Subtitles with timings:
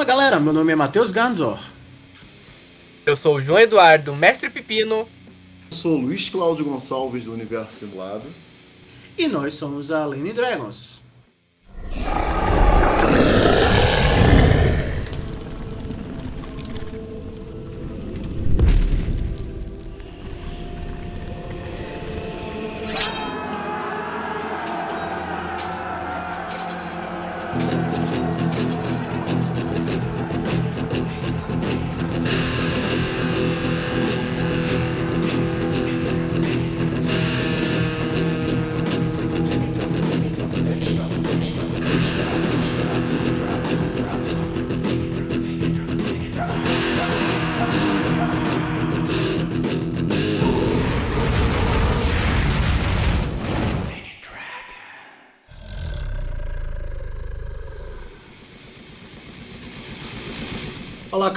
[0.00, 1.60] Fala galera, meu nome é Matheus Ganzor.
[3.04, 5.06] Eu sou o João Eduardo, mestre Pepino.
[5.70, 8.24] Eu sou o Luiz Cláudio Gonçalves do Universo Simulado.
[9.18, 11.02] E nós somos a Lane Dragons.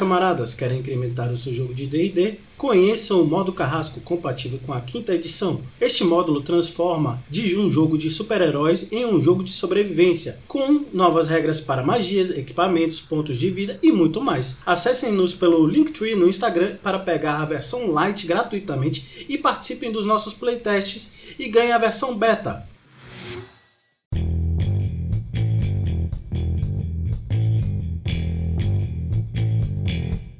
[0.04, 0.54] Camaradas!
[0.54, 2.36] Querem incrementar o seu jogo de D&D?
[2.58, 5.62] Conheçam o modo Carrasco compatível com a quinta edição.
[5.80, 11.30] Este módulo transforma de um jogo de super-heróis em um jogo de sobrevivência, com novas
[11.30, 14.58] regras para magias, equipamentos, pontos de vida e muito mais.
[14.66, 20.34] Acessem-nos pelo Linktree no Instagram para pegar a versão light gratuitamente e participem dos nossos
[20.34, 22.68] playtests e ganhem a versão beta.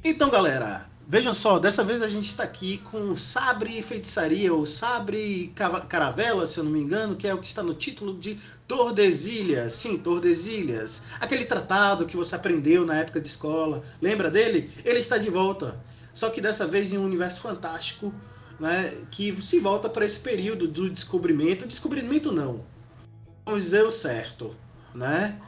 [0.06, 4.66] Então, galera, vejam só, dessa vez a gente está aqui com Sabre e Feitiçaria, ou
[4.66, 5.50] Sabre
[5.88, 8.38] Caravela, se eu não me engano, que é o que está no título de
[8.68, 9.72] Tordesilhas.
[9.72, 11.00] Sim, Tordesilhas.
[11.18, 13.82] Aquele tratado que você aprendeu na época de escola.
[14.02, 14.70] Lembra dele?
[14.84, 15.82] Ele está de volta.
[16.12, 18.12] Só que dessa vez em um universo fantástico,
[18.60, 21.66] né, que se volta para esse período do descobrimento.
[21.66, 22.62] Descobrimento não.
[23.46, 24.54] Vamos dizer o certo,
[24.94, 25.40] né?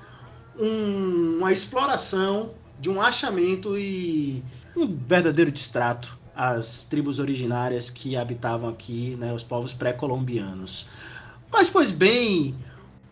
[0.58, 4.42] Um, uma exploração de um achamento e
[4.76, 10.86] um verdadeiro distrato às tribos originárias que habitavam aqui, né, os povos pré-colombianos.
[11.50, 12.54] Mas, pois bem,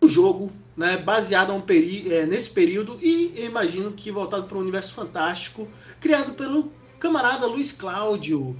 [0.01, 1.63] um jogo né, baseado um
[2.11, 5.67] é, nesse período e eu imagino que voltado para um universo fantástico,
[5.99, 8.55] criado pelo camarada Luiz Cláudio.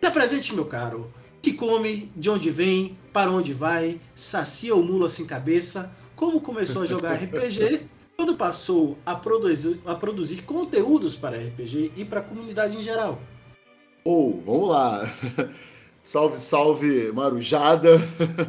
[0.00, 1.12] Se apresente, meu caro.
[1.42, 6.82] Que come, de onde vem, para onde vai, sacia ou mula sem cabeça, como começou
[6.82, 7.88] a jogar RPG
[8.20, 13.18] quando passou a produzir, a produzir conteúdos para RPG e para a comunidade em geral.
[14.04, 15.10] Ou, oh, vamos lá.
[16.04, 17.98] salve, salve, Marujada.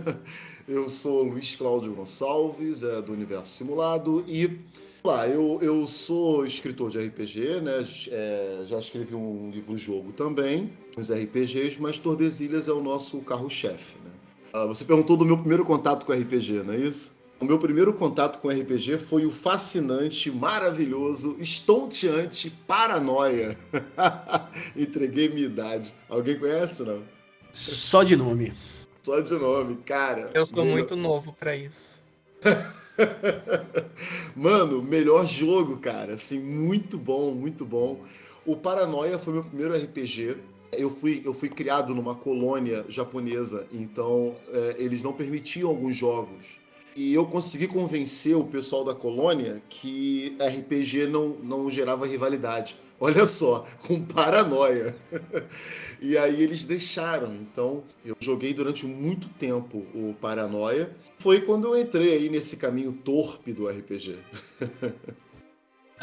[0.68, 4.60] eu sou Luiz Cláudio Gonçalves, é, do Universo Simulado, e
[5.02, 7.86] lá, eu, eu sou escritor de RPG, né?
[8.10, 13.96] É, já escrevi um livro-jogo também, os RPGs, mas Tordesilhas é o nosso carro-chefe.
[14.04, 14.12] Né?
[14.52, 17.21] Ah, você perguntou do meu primeiro contato com RPG, não é isso?
[17.42, 23.58] O meu primeiro contato com RPG foi o fascinante, maravilhoso, estonteante Paranoia.
[24.78, 25.92] Entreguei minha idade.
[26.08, 27.02] Alguém conhece, não?
[27.52, 28.54] Só de nome.
[29.02, 30.30] Só de nome, cara.
[30.36, 30.74] Eu sou meu...
[30.74, 32.00] muito novo para isso.
[34.38, 36.14] Mano, melhor jogo, cara.
[36.14, 38.04] Assim, muito bom, muito bom.
[38.46, 40.38] O Paranoia foi meu primeiro RPG.
[40.74, 46.61] Eu fui, eu fui criado numa colônia japonesa, então é, eles não permitiam alguns jogos
[46.96, 52.76] e eu consegui convencer o pessoal da colônia que RPG não, não gerava rivalidade.
[53.00, 54.96] Olha só, com paranoia.
[56.00, 57.34] e aí eles deixaram.
[57.34, 60.96] Então eu joguei durante muito tempo o Paranoia.
[61.18, 64.20] Foi quando eu entrei aí nesse caminho torpe do RPG.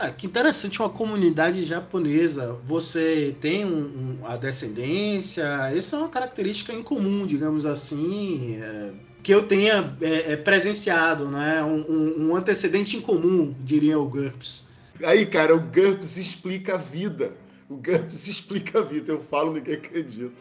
[0.01, 2.57] Ah, que interessante, uma comunidade japonesa.
[2.65, 5.43] Você tem um, um, a descendência,
[5.75, 8.59] essa é uma característica incomum, digamos assim.
[8.63, 8.93] É
[9.23, 11.63] que eu tenha é, é, presenciado, né?
[11.63, 14.67] Um, um, antecedente incomum, diria o GURPS.
[15.05, 17.33] Aí, cara, o GURPS explica a vida.
[17.69, 19.13] O GURPS explica a vida.
[19.13, 20.33] Eu falo, ninguém acredita.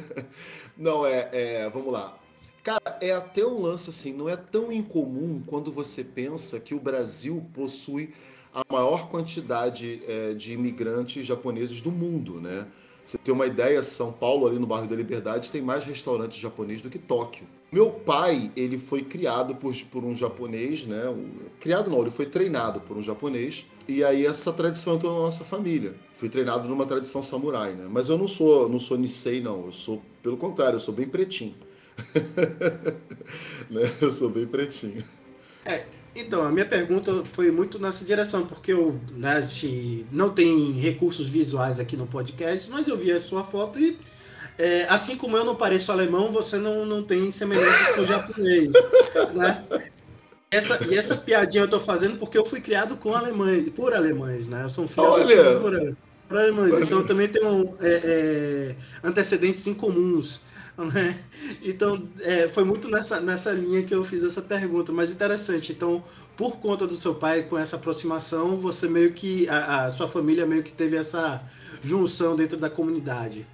[0.76, 1.70] não, é, é.
[1.70, 2.16] Vamos lá.
[2.62, 6.80] Cara, é até um lance assim, não é tão incomum quando você pensa que o
[6.80, 8.14] Brasil possui
[8.54, 12.66] a maior quantidade é, de imigrantes japoneses do mundo, né?
[13.04, 16.80] Você tem uma ideia, São Paulo, ali no bairro da Liberdade, tem mais restaurantes japoneses
[16.80, 17.46] do que Tóquio.
[17.74, 21.12] Meu pai, ele foi criado por, por um japonês, né?
[21.58, 23.66] Criado não, ele foi treinado por um japonês.
[23.88, 25.96] E aí essa tradição entrou na nossa família.
[26.12, 27.88] Fui treinado numa tradição samurai, né?
[27.90, 29.66] Mas eu não sou, não sou Nisei, não.
[29.66, 31.56] Eu sou, pelo contrário, eu sou bem pretinho.
[33.68, 33.92] né?
[34.00, 35.04] Eu sou bem pretinho.
[35.64, 35.84] É,
[36.14, 39.48] então, a minha pergunta foi muito nessa direção, porque eu né,
[40.12, 43.98] não tem recursos visuais aqui no podcast, mas eu vi a sua foto e,
[44.58, 48.72] é, assim como eu não pareço alemão, você não, não tem semelhanças com o japonês,
[49.34, 49.64] né?
[50.50, 54.48] Essa, e essa piadinha eu tô fazendo porque eu fui criado com alemães, por alemães,
[54.48, 54.62] né?
[54.62, 55.58] Eu sou um filho Olha!
[55.58, 55.96] por,
[56.28, 60.42] por alemães, então eu também tenho é, é, antecedentes incomuns.
[60.76, 61.16] Né?
[61.62, 65.72] Então, é, foi muito nessa, nessa linha que eu fiz essa pergunta, mas interessante.
[65.72, 66.02] Então,
[66.36, 70.44] por conta do seu pai, com essa aproximação, você meio que, a, a sua família
[70.46, 71.42] meio que teve essa
[71.82, 73.46] junção dentro da comunidade.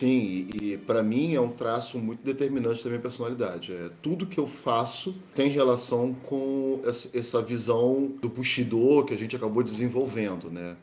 [0.00, 3.72] Sim, e, e para mim é um traço muito determinante da minha personalidade.
[3.72, 9.34] É, tudo que eu faço tem relação com essa, visão do Bushido que a gente
[9.34, 10.76] acabou desenvolvendo, né?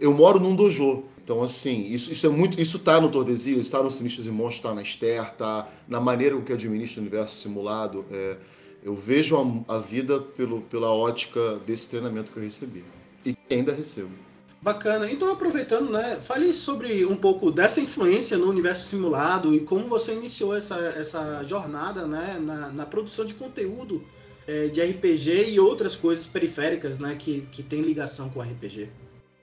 [0.00, 3.82] Eu moro num dojo, então assim, isso, isso é muito, isso tá no Tordesilhas, está
[3.82, 7.36] no Sinistros e Monstros, está na Esther, tá na maneira com que administra o universo
[7.36, 8.06] simulado.
[8.10, 8.38] É,
[8.82, 9.36] eu vejo
[9.68, 12.82] a, a vida pelo, pela ótica desse treinamento que eu recebi
[13.26, 14.23] e ainda recebo.
[14.64, 15.12] Bacana.
[15.12, 20.14] Então, aproveitando, né, fale sobre um pouco dessa influência no universo simulado e como você
[20.14, 24.02] iniciou essa, essa jornada né, na, na produção de conteúdo
[24.46, 28.88] é, de RPG e outras coisas periféricas né, que, que tem ligação com RPG.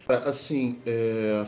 [0.07, 1.45] Assim, é...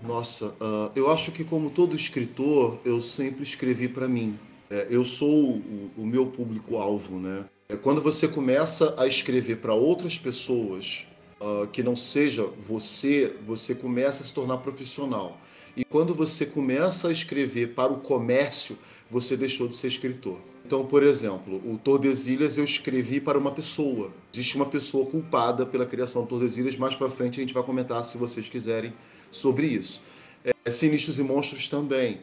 [0.00, 4.38] nossa, uh, eu acho que como todo escritor, eu sempre escrevi para mim.
[4.70, 7.44] É, eu sou o, o meu público-alvo, né?
[7.68, 11.04] É, quando você começa a escrever para outras pessoas
[11.40, 15.40] uh, que não seja você, você começa a se tornar profissional.
[15.76, 18.78] E quando você começa a escrever para o comércio,
[19.10, 20.38] você deixou de ser escritor.
[20.64, 24.10] Então, por exemplo, o Tordesilhas eu escrevi para uma pessoa.
[24.34, 26.76] Existe uma pessoa culpada pela criação do Tordesilhas.
[26.76, 28.92] Mais para frente a gente vai comentar, se vocês quiserem,
[29.30, 30.02] sobre isso.
[30.42, 32.20] É, Sinistros e Monstros também.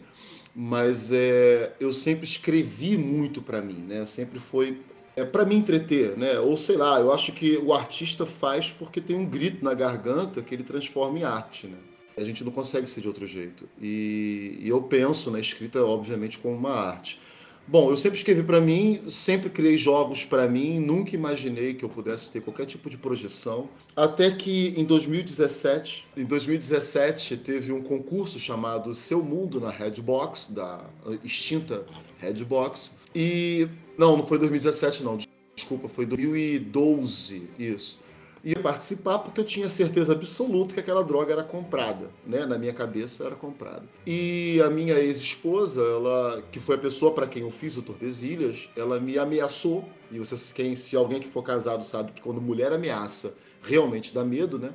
[0.54, 4.06] Mas é, eu sempre escrevi muito para mim, né?
[4.06, 4.82] Sempre foi
[5.16, 6.40] é para me entreter, né?
[6.40, 10.42] Ou sei lá, eu acho que o artista faz porque tem um grito na garganta
[10.42, 11.78] que ele transforma em arte, né?
[12.16, 13.68] A gente não consegue ser de outro jeito.
[13.82, 17.20] E, e eu penso na escrita, obviamente, como uma arte.
[17.66, 21.90] Bom, eu sempre escrevi para mim, sempre criei jogos para mim, nunca imaginei que eu
[21.90, 23.70] pudesse ter qualquer tipo de projeção.
[23.96, 30.82] Até que em 2017, em 2017 teve um concurso chamado Seu Mundo na Redbox, da
[31.24, 31.86] extinta
[32.20, 35.18] Redbox, e não, não foi 2017 não,
[35.56, 38.04] desculpa, foi 2012, isso.
[38.44, 42.46] Ia participar porque eu tinha certeza absoluta que aquela droga era comprada, né?
[42.46, 43.84] Na minha cabeça era comprada.
[44.06, 48.68] E a minha ex-esposa, ela, que foi a pessoa para quem eu fiz o Tordesilhas,
[48.76, 49.88] ela me ameaçou.
[50.12, 54.26] E vocês, quem, se alguém que for casado sabe que quando mulher ameaça, realmente dá
[54.26, 54.72] medo, né?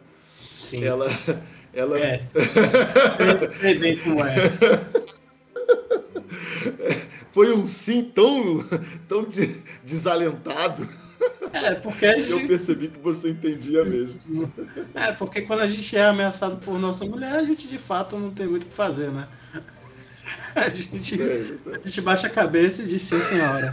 [0.56, 0.82] Sim.
[0.82, 1.06] Ela,
[1.74, 1.98] ela.
[2.00, 2.26] É.
[3.60, 4.34] Sei bem como é.
[7.38, 8.64] Foi um sim tão,
[9.06, 10.88] tão de, desalentado.
[11.52, 12.30] É, porque gente...
[12.32, 14.18] Eu percebi que você entendia mesmo.
[14.92, 18.32] É, porque quando a gente é ameaçado por nossa mulher, a gente de fato não
[18.32, 19.28] tem muito o que fazer, né?
[20.56, 23.70] A gente, é, a gente baixa a cabeça e diz sim, senhora.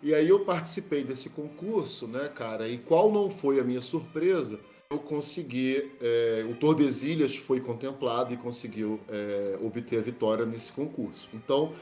[0.00, 2.68] E aí eu participei desse concurso, né, cara?
[2.68, 4.60] E qual não foi a minha surpresa?
[4.94, 11.28] Eu consegui, é, o Tordesilhas foi contemplado e conseguiu é, obter a vitória nesse concurso.
[11.34, 11.72] Então,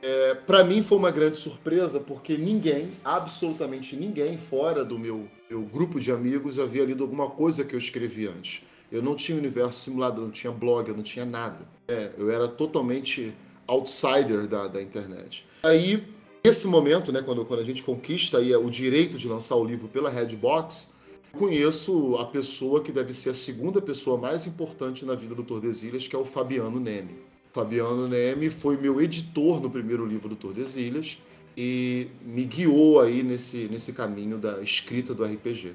[0.00, 5.62] é, para mim foi uma grande surpresa, porque ninguém, absolutamente ninguém, fora do meu, meu
[5.62, 8.62] grupo de amigos, havia lido alguma coisa que eu escrevi antes.
[8.92, 11.66] Eu não tinha universo simulado, eu não tinha blog, eu não tinha nada.
[11.88, 13.34] É, eu era totalmente
[13.66, 15.44] outsider da, da internet.
[15.64, 16.04] Aí,
[16.44, 19.88] nesse momento, né, quando, quando a gente conquista aí o direito de lançar o livro
[19.88, 20.93] pela Redbox,
[21.34, 26.06] conheço a pessoa que deve ser a segunda pessoa mais importante na vida do Tordesilhas,
[26.06, 27.14] que é o Fabiano Neme.
[27.52, 31.18] Fabiano Neme foi meu editor no primeiro livro do Tordesilhas
[31.56, 35.74] e me guiou aí nesse, nesse caminho da escrita do RPG.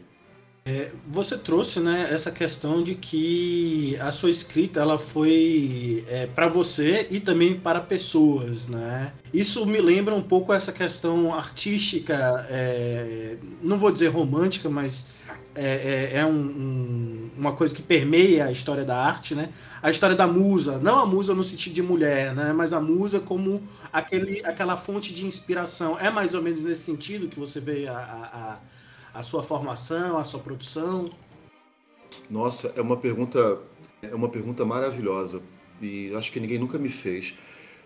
[0.65, 6.47] É, você trouxe né, essa questão de que a sua escrita ela foi é, para
[6.47, 9.13] você e também para pessoas, né?
[9.33, 15.07] Isso me lembra um pouco essa questão artística, é, não vou dizer romântica, mas
[15.59, 19.49] é, é, é um, um, uma coisa que permeia a história da arte, né?
[19.81, 22.53] A história da musa, não a musa no sentido de mulher, né?
[22.53, 23.61] Mas a musa como
[23.91, 25.99] aquele, aquela fonte de inspiração.
[25.99, 27.97] É mais ou menos nesse sentido que você vê a,
[29.13, 31.11] a, a sua formação, a sua produção?
[32.29, 33.59] Nossa, é uma pergunta,
[34.01, 35.41] é uma pergunta maravilhosa
[35.81, 37.33] e acho que ninguém nunca me fez.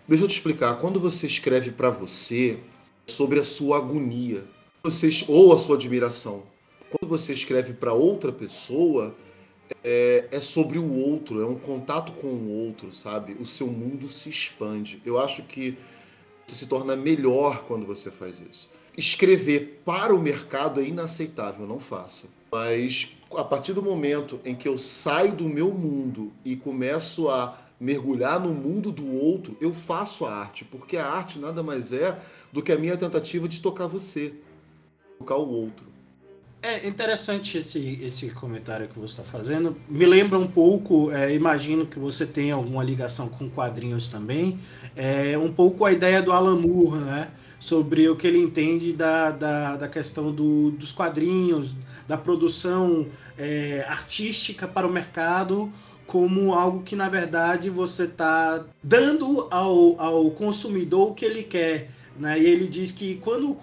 [0.07, 0.75] Deixa eu te explicar.
[0.75, 2.59] Quando você escreve para você
[3.07, 4.43] sobre a sua agonia,
[4.83, 6.52] vocês ou a sua admiração,
[6.93, 9.15] quando você escreve para outra pessoa,
[9.83, 13.35] é, é, sobre o outro, é um contato com o outro, sabe?
[13.39, 15.01] O seu mundo se expande.
[15.03, 15.75] Eu acho que
[16.45, 18.69] você se torna melhor quando você faz isso.
[18.95, 22.27] Escrever para o mercado é inaceitável, não faça.
[22.51, 27.57] Mas a partir do momento em que eu saio do meu mundo e começo a
[27.79, 32.19] mergulhar no mundo do outro, eu faço a arte, porque a arte nada mais é
[32.51, 34.35] do que a minha tentativa de tocar você.
[35.17, 35.92] colocar o outro.
[36.65, 39.75] É interessante esse, esse comentário que você está fazendo.
[39.89, 44.57] Me lembra um pouco, é, imagino que você tenha alguma ligação com quadrinhos também,
[44.95, 47.31] é, um pouco a ideia do Alan Moore, né?
[47.59, 51.75] Sobre o que ele entende da, da, da questão do, dos quadrinhos,
[52.07, 55.69] da produção é, artística para o mercado,
[56.07, 61.89] como algo que, na verdade, você está dando ao, ao consumidor o que ele quer
[62.17, 62.39] né?
[62.39, 63.57] E ele diz que quando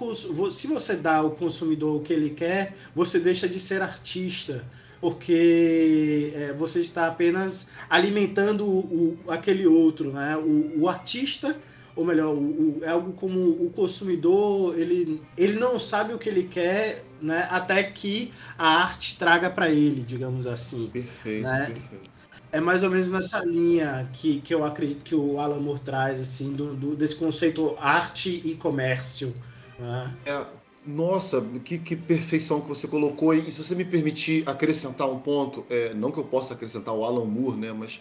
[0.50, 4.64] se você dá ao consumidor o que ele quer, você deixa de ser artista,
[5.00, 10.12] porque é, você está apenas alimentando o, o, aquele outro.
[10.12, 10.36] Né?
[10.36, 11.56] O, o artista,
[11.94, 16.44] ou melhor, o, é algo como o consumidor, ele, ele não sabe o que ele
[16.44, 17.46] quer né?
[17.50, 20.90] até que a arte traga para ele, digamos assim.
[20.92, 21.66] Perfeito, né?
[21.66, 22.09] perfeito
[22.52, 26.20] é mais ou menos nessa linha que, que eu acredito que o Alan Moore traz,
[26.20, 29.34] assim, do, do desse conceito arte e comércio.
[29.78, 30.14] Né?
[30.26, 30.44] É,
[30.86, 33.32] nossa, que, que, perfeição que você colocou.
[33.32, 37.04] E se você me permitir acrescentar um ponto, é, não que eu possa acrescentar o
[37.04, 38.00] Alan Moore, né, mas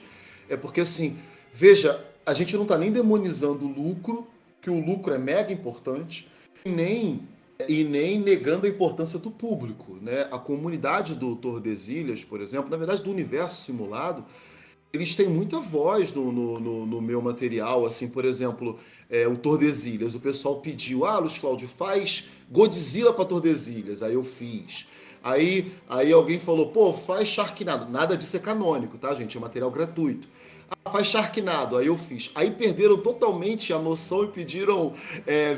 [0.50, 1.18] é porque assim,
[1.54, 4.28] veja, a gente não está nem demonizando o lucro,
[4.62, 6.28] que o lucro é mega importante,
[6.66, 7.22] nem
[7.68, 9.98] e nem negando a importância do público.
[10.02, 10.28] Né?
[10.32, 14.24] A comunidade do Tordesilhas, por exemplo, na verdade do universo simulado,
[14.94, 17.86] eles têm muita voz no, no, no, no meu material.
[17.86, 23.26] Assim, por exemplo, é, o Tordesilhas, o pessoal pediu, ah, Luiz Cláudio, faz Godzilla para
[23.26, 24.02] Tordesilhas.
[24.02, 24.88] Aí eu fiz.
[25.22, 27.92] Aí, aí alguém falou, pô, faz Sharknado.
[27.92, 29.38] Nada disso é canônico, tá, gente?
[29.38, 30.30] É material gratuito.
[30.72, 31.76] Ah, faz Sharknado.
[31.76, 32.32] Aí eu fiz.
[32.34, 34.94] Aí perderam totalmente a noção e pediram
[35.28, 35.56] é,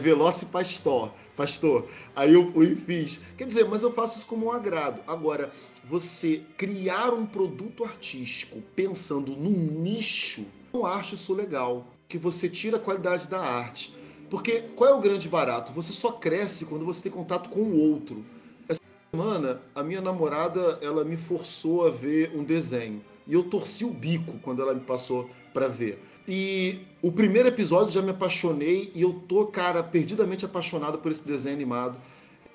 [0.52, 1.88] Pastor pastor.
[2.16, 3.20] Aí eu fui e fiz.
[3.38, 5.02] Quer dizer, mas eu faço isso como um agrado.
[5.08, 5.52] Agora,
[5.84, 11.88] você criar um produto artístico pensando num nicho, eu acho isso legal.
[12.08, 13.96] Que você tira a qualidade da arte.
[14.30, 15.74] Porque qual é o grande barato?
[15.74, 18.24] Você só cresce quando você tem contato com o outro.
[18.68, 18.80] Essa
[19.12, 23.04] semana, a minha namorada, ela me forçou a ver um desenho.
[23.28, 26.02] E eu torci o bico quando ela me passou para ver.
[26.28, 31.26] E o primeiro episódio já me apaixonei e eu tô, cara, perdidamente apaixonado por esse
[31.26, 31.98] desenho animado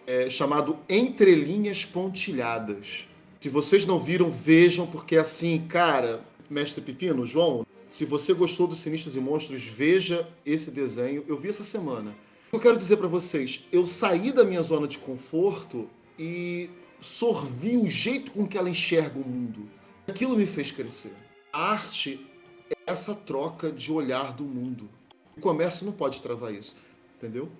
[0.06, 3.08] é, chamado Entrelinhas Pontilhadas.
[3.40, 8.78] Se vocês não viram, vejam, porque assim, cara, mestre Pepino, João, se você gostou dos
[8.78, 11.24] Sinistros e Monstros, veja esse desenho.
[11.26, 12.14] Eu vi essa semana.
[12.52, 15.88] Eu quero dizer para vocês, eu saí da minha zona de conforto
[16.18, 19.68] e sorvi o jeito com que ela enxerga o mundo.
[20.06, 21.12] Aquilo me fez crescer.
[21.52, 22.25] A arte
[22.86, 24.88] essa troca de olhar do mundo.
[25.36, 26.74] O comércio não pode travar isso,
[27.16, 27.50] entendeu?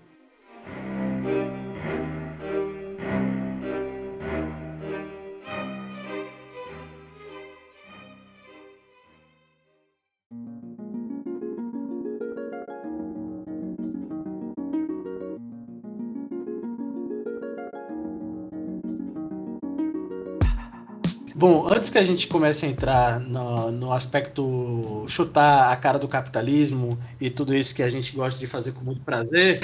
[21.38, 26.08] Bom, antes que a gente comece a entrar no, no, aspecto chutar a cara do
[26.08, 29.60] capitalismo e tudo isso que a gente gosta de fazer com muito prazer,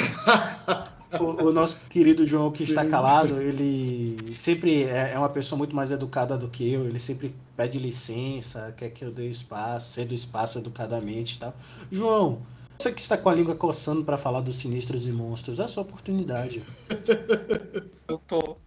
[1.18, 5.74] o, o, nosso querido João que está calado, ele sempre é, é, uma pessoa muito
[5.74, 10.12] mais educada do que eu, ele sempre pede licença, quer que eu dê espaço, cedo
[10.12, 11.54] espaço educadamente e tal.
[11.90, 12.42] João,
[12.78, 15.68] você que está com a língua coçando para falar dos sinistros e monstros, é a
[15.68, 16.62] sua oportunidade.
[18.06, 18.58] Eu tô.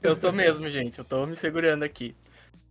[0.00, 0.98] Eu tô mesmo, gente.
[0.98, 2.14] Eu tô me segurando aqui.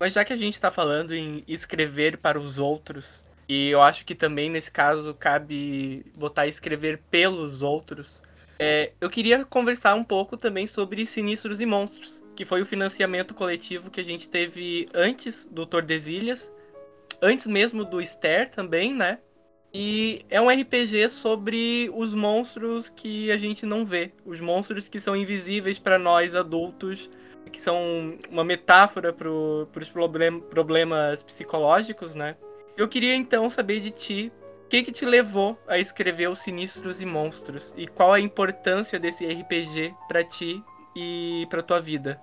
[0.04, 4.04] Mas já que a gente está falando em escrever para os outros, e eu acho
[4.04, 8.22] que também nesse caso cabe botar escrever pelos outros,
[8.60, 13.34] é, eu queria conversar um pouco também sobre Sinistros e Monstros, que foi o financiamento
[13.34, 16.52] coletivo que a gente teve antes do Tordesilhas,
[17.22, 19.20] antes mesmo do Ster também, né?
[19.74, 25.00] E é um RPG sobre os monstros que a gente não vê, os monstros que
[25.00, 27.10] são invisíveis para nós adultos
[27.54, 32.36] que são uma metáfora para os problem, problemas psicológicos, né?
[32.76, 34.32] Eu queria então saber de ti
[34.66, 39.00] o que, que te levou a escrever os Sinistros e Monstros e qual a importância
[39.00, 40.62] desse RPG para ti
[40.96, 42.20] e para tua vida.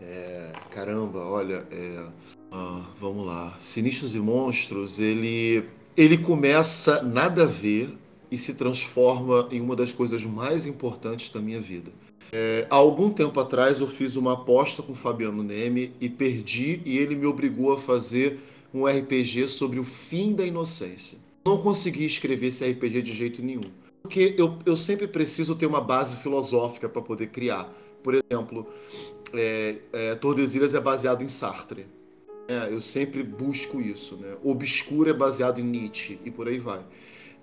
[0.00, 2.04] É, caramba, olha, é,
[2.52, 3.56] ah, vamos lá.
[3.58, 7.92] Sinistros e Monstros, ele ele começa nada a ver
[8.30, 11.90] e se transforma em uma das coisas mais importantes da minha vida.
[12.32, 16.80] É, há algum tempo atrás eu fiz uma aposta com o Fabiano Neme e perdi,
[16.84, 18.38] e ele me obrigou a fazer
[18.72, 21.18] um RPG sobre o fim da inocência.
[21.44, 23.70] Não consegui escrever esse RPG de jeito nenhum.
[24.02, 27.72] Porque eu, eu sempre preciso ter uma base filosófica para poder criar.
[28.02, 28.66] Por exemplo,
[29.34, 31.86] é, é, Tordesilhas é baseado em Sartre.
[32.48, 34.16] É, eu sempre busco isso.
[34.16, 34.36] Né?
[34.42, 36.80] Obscuro é baseado em Nietzsche e por aí vai.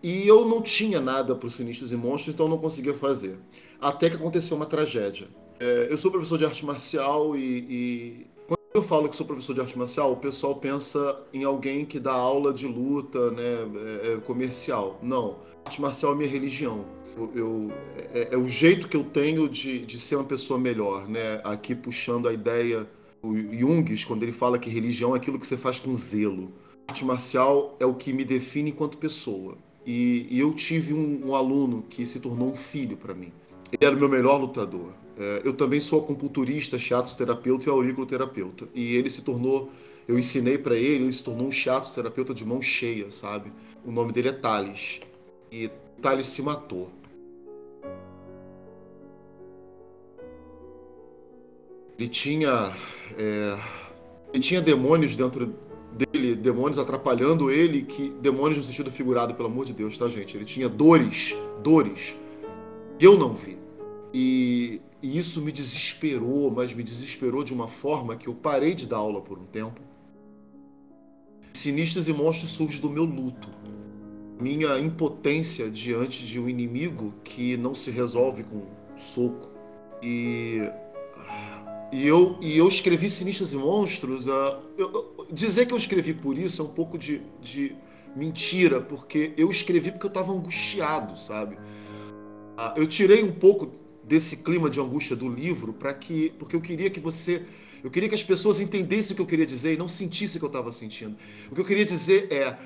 [0.01, 3.37] E eu não tinha nada para os Sinistros e Monstros, então não conseguia fazer.
[3.81, 5.27] Até que aconteceu uma tragédia.
[5.59, 9.53] É, eu sou professor de arte marcial e, e, quando eu falo que sou professor
[9.53, 13.57] de arte marcial, o pessoal pensa em alguém que dá aula de luta, né,
[14.03, 14.99] é, é comercial.
[15.01, 16.85] Não, arte marcial é minha religião.
[17.15, 17.71] Eu, eu
[18.13, 21.41] é, é, o jeito que eu tenho de, de ser uma pessoa melhor, né?
[21.43, 22.87] Aqui puxando a ideia
[23.21, 26.51] o Jung, quando ele fala que religião é aquilo que você faz com zelo.
[26.87, 29.57] arte marcial é o que me define enquanto pessoa.
[29.85, 33.31] E, e eu tive um, um, aluno que se tornou um filho para mim.
[33.71, 34.91] Ele era o meu melhor lutador.
[35.17, 38.67] É, eu também sou acupunturista, shiatsu-terapeuta e auriculoterapeuta.
[38.73, 39.71] E ele se tornou,
[40.07, 43.51] eu ensinei para ele, ele se tornou um shiatsu-terapeuta de mão cheia, sabe?
[43.83, 45.01] O nome dele é Thales.
[45.51, 45.69] E
[46.01, 46.89] Thales se matou.
[51.97, 52.71] Ele tinha,
[53.17, 53.57] é,
[54.31, 55.51] ele tinha demônios dentro
[55.93, 60.37] dele, demônios atrapalhando ele, que demônios no sentido figurado, pelo amor de Deus, tá, gente?
[60.37, 62.15] Ele tinha dores, dores.
[62.99, 63.57] Eu não vi.
[64.13, 68.87] E, e isso me desesperou, mas me desesperou de uma forma que eu parei de
[68.87, 69.81] dar aula por um tempo.
[71.53, 73.49] Sinistros e monstros surgem do meu luto.
[74.39, 78.63] Minha impotência diante de um inimigo que não se resolve com
[78.95, 79.51] soco.
[80.01, 80.69] E
[81.91, 84.27] e eu, e eu escrevi Sinistros e Monstros.
[84.27, 87.75] Uh, eu, dizer que eu escrevi por isso é um pouco de, de
[88.15, 91.57] mentira, porque eu escrevi porque eu estava angustiado, sabe?
[92.57, 93.71] Uh, eu tirei um pouco
[94.03, 97.45] desse clima de angústia do livro para que porque eu queria que você
[97.83, 100.39] eu queria que as pessoas entendessem o que eu queria dizer e não sentissem o
[100.39, 101.15] que eu estava sentindo.
[101.51, 102.57] O que eu queria dizer é: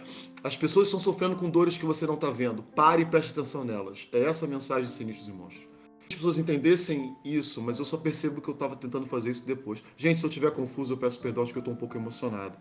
[0.43, 2.63] as pessoas estão sofrendo com dores que você não está vendo.
[2.63, 4.07] Pare e preste atenção nelas.
[4.13, 5.71] É essa a mensagem de Sinistros e Monstros
[6.12, 9.83] as pessoas entendessem isso, mas eu só percebo que eu estava tentando fazer isso depois.
[9.95, 12.57] Gente, se eu estiver confuso, eu peço perdão, acho que eu estou um pouco emocionado.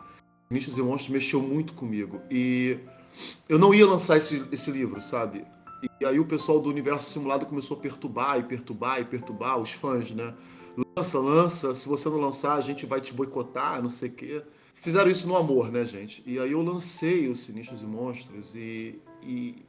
[0.48, 2.20] Ministros e Monstros mexeu muito comigo.
[2.30, 2.78] E
[3.48, 5.44] eu não ia lançar esse, esse livro, sabe?
[6.00, 9.72] E aí o pessoal do universo simulado começou a perturbar e perturbar e perturbar os
[9.72, 10.34] fãs, né?
[10.96, 14.42] Lança, lança, se você não lançar, a gente vai te boicotar, não sei o quê.
[14.74, 16.22] Fizeram isso no amor, né, gente?
[16.26, 19.66] E aí eu lancei os Sinistros e Monstros e, e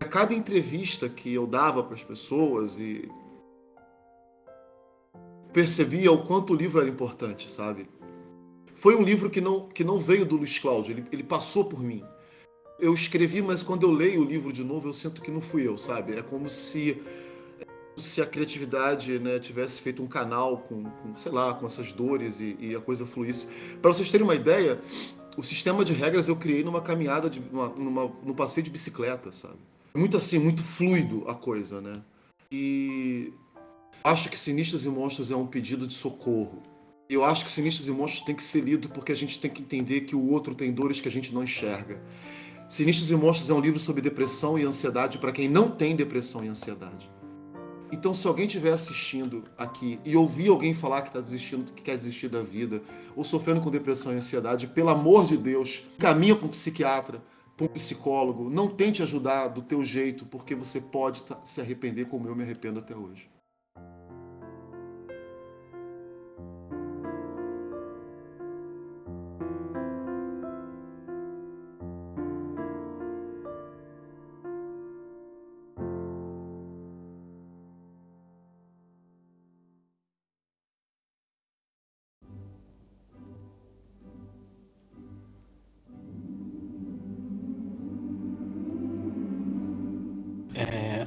[0.00, 3.10] a cada entrevista que eu dava para as pessoas e
[5.52, 7.88] percebia o quanto o livro era importante, sabe?
[8.74, 11.80] Foi um livro que não, que não veio do Luiz Cláudio, ele, ele passou por
[11.80, 12.02] mim.
[12.82, 15.66] Eu escrevi, mas quando eu leio o livro de novo, eu sinto que não fui
[15.66, 16.18] eu, sabe?
[16.18, 17.00] É como se
[17.96, 22.40] se a criatividade né, tivesse feito um canal com, com, sei lá, com essas dores
[22.40, 23.48] e, e a coisa fluísse.
[23.80, 24.80] Para vocês terem uma ideia,
[25.36, 29.30] o sistema de regras eu criei numa caminhada, de, numa, numa, num passeio de bicicleta,
[29.30, 29.58] sabe?
[29.94, 32.00] muito assim, muito fluido a coisa, né?
[32.50, 33.32] E
[34.02, 36.62] acho que Sinistros e Monstros é um pedido de socorro.
[37.08, 39.60] Eu acho que Sinistros e Monstros tem que ser lido porque a gente tem que
[39.60, 42.00] entender que o outro tem dores que a gente não enxerga.
[42.72, 46.42] Sinistros e Monstros é um livro sobre depressão e ansiedade para quem não tem depressão
[46.42, 47.12] e ansiedade.
[47.92, 51.98] Então, se alguém estiver assistindo aqui e ouvir alguém falar que está desistindo, que quer
[51.98, 52.82] desistir da vida,
[53.14, 57.22] ou sofrendo com depressão e ansiedade, pelo amor de Deus, caminha para um psiquiatra,
[57.58, 62.26] para um psicólogo, não tente ajudar do teu jeito, porque você pode se arrepender como
[62.26, 63.28] eu me arrependo até hoje.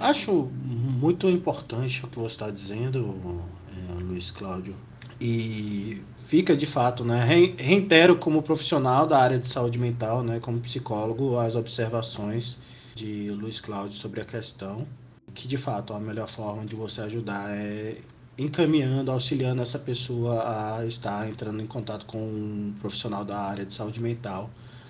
[0.05, 3.41] Acho muito importante o que você está dizendo,
[3.75, 4.75] é, Luiz Cláudio.
[5.19, 7.23] E fica de fato, né?
[7.57, 10.39] Reitero como profissional da área de saúde mental, né?
[10.39, 12.57] Como psicólogo, as observações
[12.93, 14.85] de Luiz Cláudio sobre a questão.
[15.33, 17.97] Que de fato a melhor forma de você ajudar é
[18.37, 23.73] encaminhando, auxiliando essa pessoa a estar entrando em contato com um profissional da área de
[23.73, 24.49] saúde mental,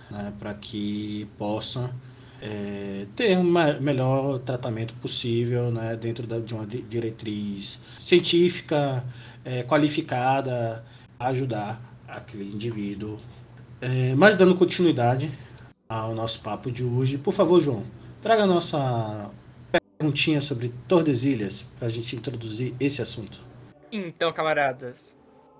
[0.09, 0.33] né?
[0.39, 1.93] Para que possa
[2.41, 9.03] é, ter um melhor tratamento possível né, dentro da, de uma diretriz científica,
[9.43, 10.83] é, qualificada,
[11.19, 13.19] a ajudar aquele indivíduo.
[13.81, 15.31] É, mas dando continuidade
[15.87, 17.83] ao nosso papo de hoje, por favor, João,
[18.21, 19.29] traga a nossa
[19.97, 23.39] perguntinha sobre Tordesilhas para a gente introduzir esse assunto.
[23.91, 25.14] Então, camaradas,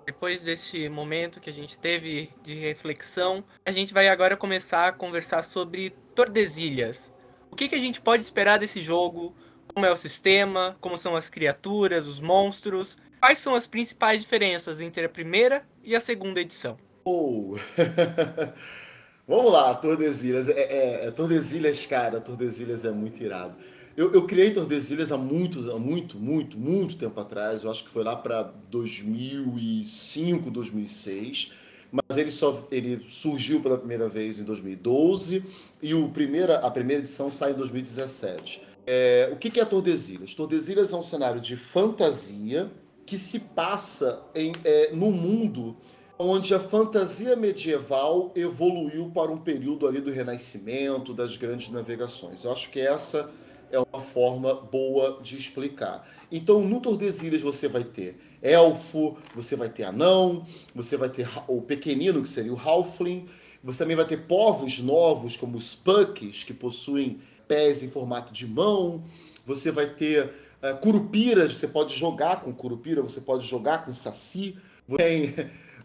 [0.06, 4.92] depois deste momento que a gente teve de reflexão, a gente vai agora começar a
[4.92, 7.12] conversar sobre Tordesilhas.
[7.50, 9.34] O que, que a gente pode esperar desse jogo?
[9.66, 10.76] Como é o sistema?
[10.80, 12.96] Como são as criaturas, os monstros?
[13.20, 16.78] Quais são as principais diferenças entre a primeira e a segunda edição?
[17.04, 17.56] Oh.
[19.26, 20.48] Vamos lá, Tordesilhas.
[20.48, 23.56] É, é, é, Tordesilhas, cara, Tordesilhas é muito irado.
[23.96, 27.62] Eu, eu criei Tordesilhas há muitos, há muito, muito, muito tempo atrás.
[27.62, 31.52] Eu acho que foi lá para 2005, 2006.
[31.90, 35.42] Mas ele só ele surgiu pela primeira vez em 2012
[35.80, 38.60] e o primeira, a primeira edição sai em 2017.
[38.86, 40.34] É, o que é Tordesilhas?
[40.34, 42.70] Tordesilhas é um cenário de fantasia
[43.06, 45.76] que se passa em, é, no mundo
[46.18, 52.44] onde a fantasia medieval evoluiu para um período ali do Renascimento, das grandes navegações.
[52.44, 53.30] Eu acho que essa
[53.70, 56.08] é uma forma boa de explicar.
[56.30, 61.60] Então, no Tordesilhas você vai ter elfo, você vai ter anão, você vai ter o
[61.60, 63.26] pequenino, que seria o halfling,
[63.62, 68.46] você também vai ter povos novos, como os pucks, que possuem pés em formato de
[68.46, 69.02] mão,
[69.44, 74.56] você vai ter uh, curupiras, você pode jogar com curupira, você pode jogar com saci,
[74.96, 75.34] tem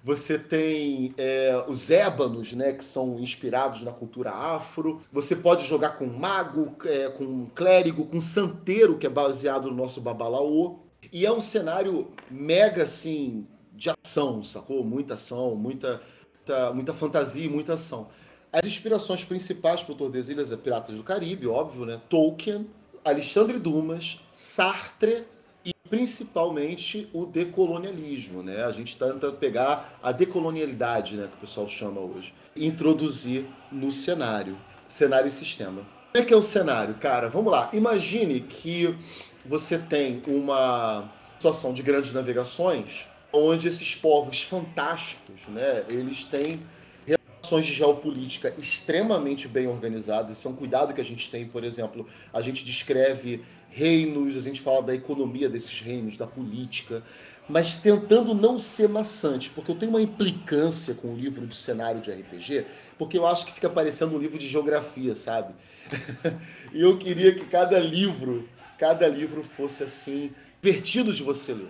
[0.04, 5.02] você tem é, os ébanos, né, que são inspirados na cultura afro.
[5.12, 10.02] Você pode jogar com mago, é, com clérigo, com santeiro, que é baseado no nosso
[10.02, 10.80] babalaô.
[11.12, 14.84] E é um cenário mega, assim, de ação, sacou?
[14.84, 16.02] Muita ação, muita,
[16.38, 18.08] muita, muita fantasia e muita ação.
[18.52, 22.02] As inspirações principais para o Tordesilhas é Piratas do Caribe, óbvio, né?
[22.10, 22.68] Tolkien,
[23.04, 25.26] Alexandre Dumas, Sartre
[25.92, 28.64] principalmente o decolonialismo, né?
[28.64, 33.92] A gente tenta pegar a decolonialidade, né, que o pessoal chama hoje, e introduzir no
[33.92, 35.86] cenário, cenário e sistema.
[36.14, 37.30] Como é que é o cenário, cara?
[37.30, 37.70] Vamos lá.
[37.74, 38.96] Imagine que
[39.46, 46.62] você tem uma situação de grandes navegações, onde esses povos fantásticos, né, eles têm
[47.06, 50.38] relações de geopolítica extremamente bem organizadas.
[50.38, 54.42] Isso é um cuidado que a gente tem, por exemplo, a gente descreve reinos, a
[54.42, 57.02] gente fala da economia desses reinos, da política,
[57.48, 62.02] mas tentando não ser maçante, porque eu tenho uma implicância com o livro de cenário
[62.02, 62.66] de RPG,
[62.98, 65.54] porque eu acho que fica parecendo um livro de geografia, sabe?
[66.72, 70.32] e eu queria que cada livro, cada livro fosse assim,
[70.62, 71.70] divertido de você ler.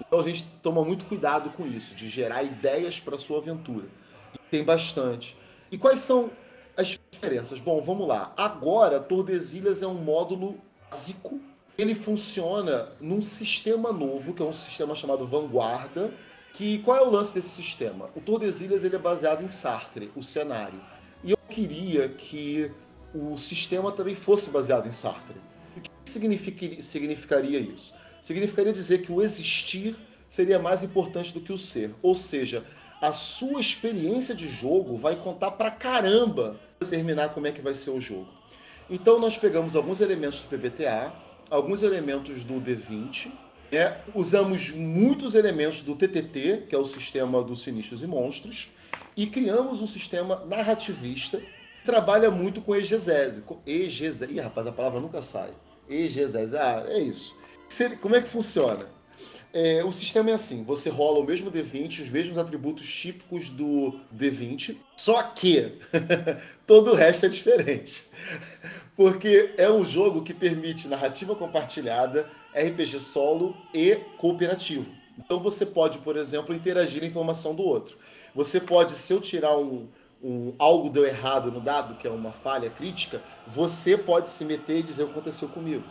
[0.00, 3.86] Então a gente toma muito cuidado com isso, de gerar ideias para sua aventura.
[4.34, 5.36] E tem bastante.
[5.70, 6.30] E quais são
[6.76, 7.60] as diferenças?
[7.60, 8.32] Bom, vamos lá.
[8.36, 10.58] Agora, Tordesilhas é um módulo
[10.92, 11.40] básico.
[11.78, 16.12] Ele funciona num sistema novo, que é um sistema chamado Vanguarda.
[16.52, 18.10] Que qual é o lance desse sistema?
[18.14, 20.78] O Tordesilhas ele é baseado em Sartre, o cenário.
[21.24, 22.70] E eu queria que
[23.14, 25.36] o sistema também fosse baseado em Sartre.
[25.74, 25.90] O que
[26.82, 27.94] significaria isso?
[28.20, 29.96] Significaria dizer que o existir
[30.28, 31.94] seria mais importante do que o ser.
[32.02, 32.66] Ou seja,
[33.00, 37.90] a sua experiência de jogo vai contar pra caramba determinar como é que vai ser
[37.90, 38.28] o jogo.
[38.90, 41.12] Então nós pegamos alguns elementos do PBTA,
[41.50, 43.32] alguns elementos do D20,
[43.70, 43.98] né?
[44.14, 48.70] usamos muitos elementos do TTT, que é o sistema dos sinistros e monstros,
[49.16, 53.42] e criamos um sistema narrativista que trabalha muito com exegese.
[53.66, 54.26] Exegese.
[54.26, 55.50] Ih, rapaz, a palavra nunca sai.
[55.88, 56.56] Exegese.
[56.56, 57.34] Ah, é isso.
[58.00, 58.86] Como é que funciona?
[59.52, 64.00] É, o sistema é assim: você rola o mesmo D20, os mesmos atributos típicos do
[64.14, 65.78] D20, só que
[66.66, 68.04] todo o resto é diferente.
[68.96, 74.92] Porque é um jogo que permite narrativa compartilhada, RPG solo e cooperativo.
[75.18, 77.96] Então você pode, por exemplo, interagir a informação do outro.
[78.34, 79.88] Você pode, se eu tirar um,
[80.22, 84.78] um algo deu errado no dado, que é uma falha crítica, você pode se meter
[84.78, 85.84] e dizer o que aconteceu comigo.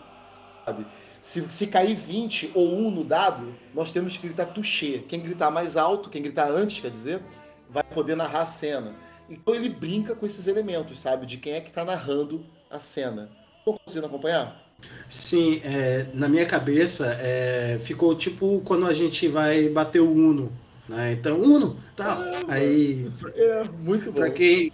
[0.65, 0.86] Sabe?
[1.21, 5.04] Se, se cair 20 ou 1 no dado, nós temos que gritar touché.
[5.08, 7.21] Quem gritar mais alto, quem gritar antes, quer dizer,
[7.69, 8.95] vai poder narrar a cena.
[9.30, 11.26] Então ele brinca com esses elementos, sabe?
[11.26, 13.30] De quem é que está narrando a cena.
[13.60, 14.62] Estou conseguindo acompanhar?
[15.10, 20.52] Sim, é, na minha cabeça é, ficou tipo quando a gente vai bater o Uno.
[20.89, 21.13] Né?
[21.13, 22.17] Então, Uno, tal.
[22.17, 22.32] Tá.
[22.50, 23.10] aí.
[23.36, 24.19] É, muito bom.
[24.19, 24.74] Para quem,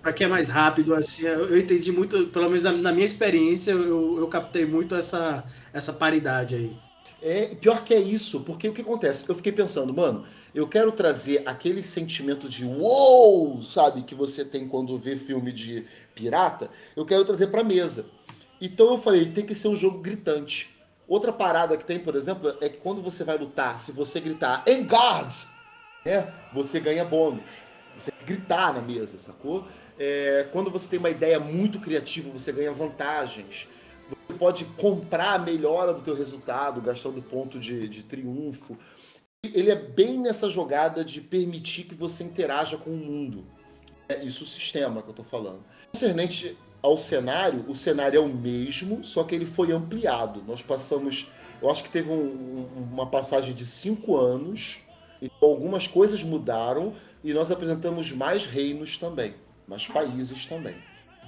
[0.00, 4.18] para quem é mais rápido, assim, eu entendi muito, pelo menos na, minha experiência, eu,
[4.18, 6.76] eu captei muito essa, essa paridade aí.
[7.20, 9.28] É, pior que é isso, porque o que acontece?
[9.28, 14.66] Eu fiquei pensando, mano, eu quero trazer aquele sentimento de wow, sabe, que você tem
[14.66, 18.06] quando vê filme de pirata, eu quero trazer pra mesa.
[18.60, 20.74] Então eu falei, tem que ser um jogo gritante.
[21.06, 24.64] Outra parada que tem, por exemplo, é que quando você vai lutar, se você gritar
[24.66, 25.34] Engard,
[26.04, 27.73] né, você ganha bônus.
[27.98, 29.66] Você gritar na mesa, sacou?
[29.98, 33.68] É, quando você tem uma ideia muito criativa, você ganha vantagens.
[34.08, 38.76] Você pode comprar a melhora do teu resultado, gastando ponto de, de triunfo.
[39.42, 43.44] Ele é bem nessa jogada de permitir que você interaja com o mundo.
[44.08, 45.64] É isso o sistema que eu estou falando.
[45.92, 50.42] Concernente ao cenário, o cenário é o mesmo, só que ele foi ampliado.
[50.46, 51.28] Nós passamos,
[51.62, 54.80] eu acho que teve um, uma passagem de cinco anos,
[55.20, 59.34] então algumas coisas mudaram, e nós apresentamos mais reinos também,
[59.66, 60.74] mais países também.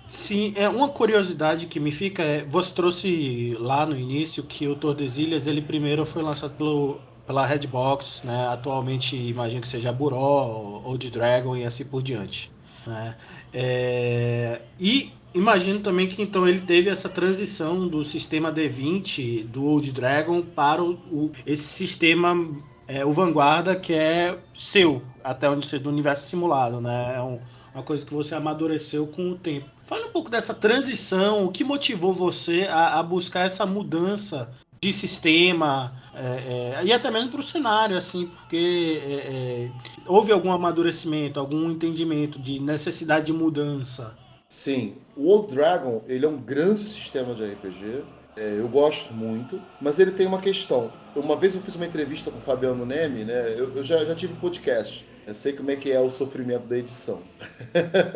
[0.09, 4.77] Sim, é uma curiosidade que me fica é, você trouxe lá no início que o
[4.77, 8.47] Tordesilhas ele primeiro foi lançado pelo pela Redbox, né?
[8.47, 12.53] Atualmente imagino que seja Buró, Old Dragon e assim por diante,
[12.87, 13.17] né?
[13.53, 19.91] É, e imagino também que então ele teve essa transição do sistema D20 do Old
[19.91, 22.49] Dragon para o, o esse sistema
[22.89, 27.17] é, o Vanguarda que é seu até onde você do universo simulado, né?
[27.17, 27.41] É um,
[27.75, 29.67] uma coisa que você amadureceu com o tempo.
[29.87, 34.93] Fala um pouco dessa transição, o que motivou você a, a buscar essa mudança de
[34.93, 39.71] sistema é, é, e até mesmo para o cenário, assim, porque é, é,
[40.07, 44.17] houve algum amadurecimento, algum entendimento de necessidade de mudança.
[44.49, 48.05] Sim, o Old Dragon ele é um grande sistema de RPG.
[48.37, 50.93] É, eu gosto muito, mas ele tem uma questão.
[51.15, 53.55] Uma vez eu fiz uma entrevista com o Fabiano Neme, né?
[53.57, 55.07] Eu, eu já, já tive podcast.
[55.27, 57.23] Eu sei como é que é o sofrimento da edição.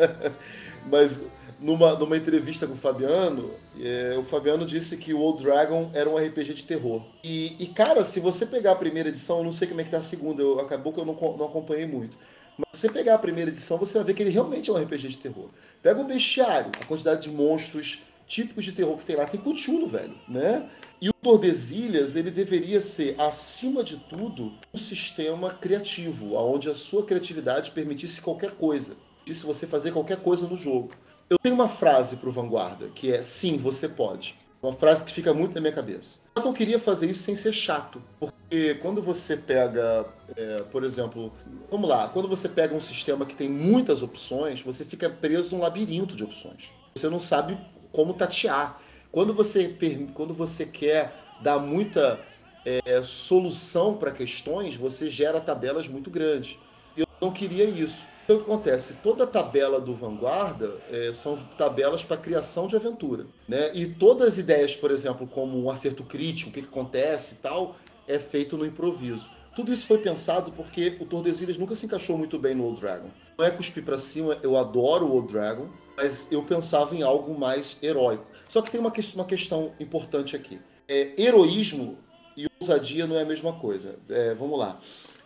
[0.85, 1.23] mas
[1.61, 6.09] numa, numa entrevista com o Fabiano, é, o Fabiano disse que o Old Dragon era
[6.09, 7.03] um RPG de terror.
[7.23, 9.91] E, e, cara, se você pegar a primeira edição, eu não sei como é que
[9.91, 12.17] tá a segunda, eu, acabou que eu não, não acompanhei muito.
[12.57, 14.77] Mas se você pegar a primeira edição, você vai ver que ele realmente é um
[14.77, 15.49] RPG de terror.
[15.81, 17.99] Pega o bestiário, a quantidade de monstros
[18.31, 19.25] típicos de terror que tem lá.
[19.25, 20.69] Tem Cthulhu, velho, né?
[21.01, 27.03] E o Tordesilhas, ele deveria ser, acima de tudo, um sistema criativo, onde a sua
[27.03, 28.95] criatividade permitisse qualquer coisa.
[29.17, 30.91] Permitisse você fazer qualquer coisa no jogo.
[31.29, 34.39] Eu tenho uma frase para o Vanguarda, que é sim, você pode.
[34.63, 36.19] Uma frase que fica muito na minha cabeça.
[36.37, 38.01] Só que eu queria fazer isso sem ser chato.
[38.19, 41.33] Porque quando você pega, é, por exemplo,
[41.69, 45.61] vamos lá, quando você pega um sistema que tem muitas opções, você fica preso num
[45.63, 46.71] labirinto de opções.
[46.93, 47.57] Você não sabe
[47.91, 48.79] como tatear.
[49.11, 49.75] Quando você,
[50.13, 52.19] quando você quer dar muita
[52.65, 56.57] é, solução para questões, você gera tabelas muito grandes.
[56.95, 58.05] Eu não queria isso.
[58.23, 58.93] Então, o que acontece?
[59.03, 63.25] Toda tabela do Vanguarda é, são tabelas para criação de aventura.
[63.47, 63.71] Né?
[63.73, 67.37] E todas as ideias, por exemplo, como um acerto crítico, o que, que acontece e
[67.39, 67.75] tal,
[68.07, 69.29] é feito no improviso.
[69.55, 73.09] Tudo isso foi pensado porque o Tordesilhas nunca se encaixou muito bem no Old Dragon.
[73.37, 77.37] Não é cuspir para cima, eu adoro o Old Dragon, mas eu pensava em algo
[77.37, 78.25] mais heróico.
[78.47, 80.59] Só que tem uma, uma questão importante aqui.
[80.87, 81.97] É, heroísmo
[82.37, 83.99] e ousadia não é a mesma coisa.
[84.09, 84.79] É, vamos lá.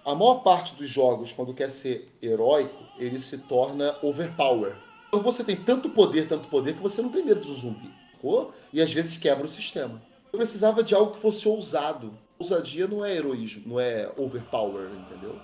[0.03, 4.75] A maior parte dos jogos, quando quer ser heróico, ele se torna overpower.
[5.07, 7.91] Então você tem tanto poder, tanto poder, que você não tem medo do zumbi.
[8.73, 10.01] E às vezes quebra o sistema.
[10.33, 12.17] Eu precisava de algo que fosse ousado.
[12.37, 15.39] Ousadia não é heroísmo, não é overpower, entendeu?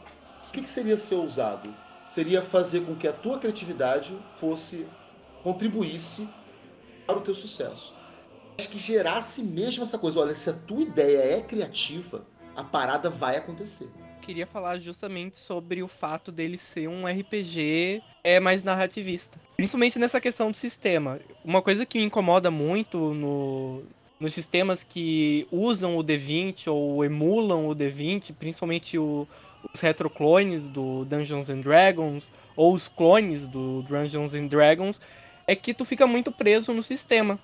[0.48, 1.74] O que, que seria ser ousado?
[2.06, 4.86] Seria fazer com que a tua criatividade fosse
[5.44, 6.28] contribuísse
[7.06, 7.94] para o teu sucesso.
[8.60, 10.20] Acho que gerasse mesmo essa coisa.
[10.20, 12.26] Olha, se a tua ideia é criativa,
[12.56, 13.90] a parada vai acontecer
[14.22, 19.38] queria falar justamente sobre o fato dele ser um RPG é mais narrativista.
[19.58, 21.20] Principalmente nessa questão do sistema.
[21.44, 23.84] Uma coisa que me incomoda muito no,
[24.22, 29.28] nos sistemas que usam o D20 ou emulam o D20, principalmente o,
[29.74, 35.02] os retroclones do Dungeons and Dragons ou os clones do Dungeons and Dragons,
[35.48, 37.40] é que tu fica muito preso no sistema.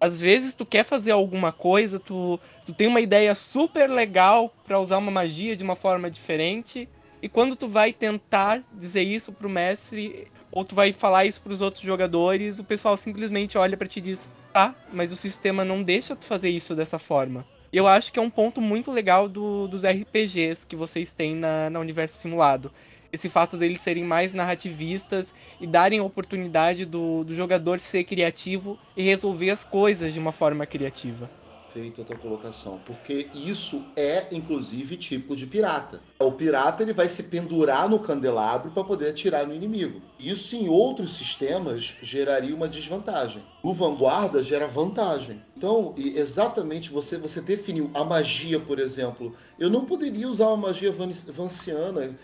[0.00, 4.80] Às vezes tu quer fazer alguma coisa, tu, tu tem uma ideia super legal para
[4.80, 6.88] usar uma magia de uma forma diferente,
[7.20, 11.60] e quando tu vai tentar dizer isso pro mestre, ou tu vai falar isso pros
[11.60, 15.82] outros jogadores, o pessoal simplesmente olha para ti e diz: "Tá, mas o sistema não
[15.82, 17.44] deixa tu fazer isso dessa forma".
[17.72, 21.68] Eu acho que é um ponto muito legal do, dos RPGs que vocês têm na,
[21.68, 22.70] na Universo Simulado
[23.14, 28.76] esse fato deles serem mais narrativistas e darem a oportunidade do, do jogador ser criativo
[28.96, 31.30] e resolver as coisas de uma forma criativa.
[31.74, 36.00] Feita a tua colocação, porque isso é inclusive típico de pirata.
[36.20, 40.00] O pirata ele vai se pendurar no candelabro para poder atirar no inimigo.
[40.16, 43.42] Isso em outros sistemas geraria uma desvantagem.
[43.60, 45.42] O vanguarda gera vantagem.
[45.56, 49.34] Então, exatamente você você definiu a magia, por exemplo.
[49.58, 52.16] Eu não poderia usar uma magia vanciana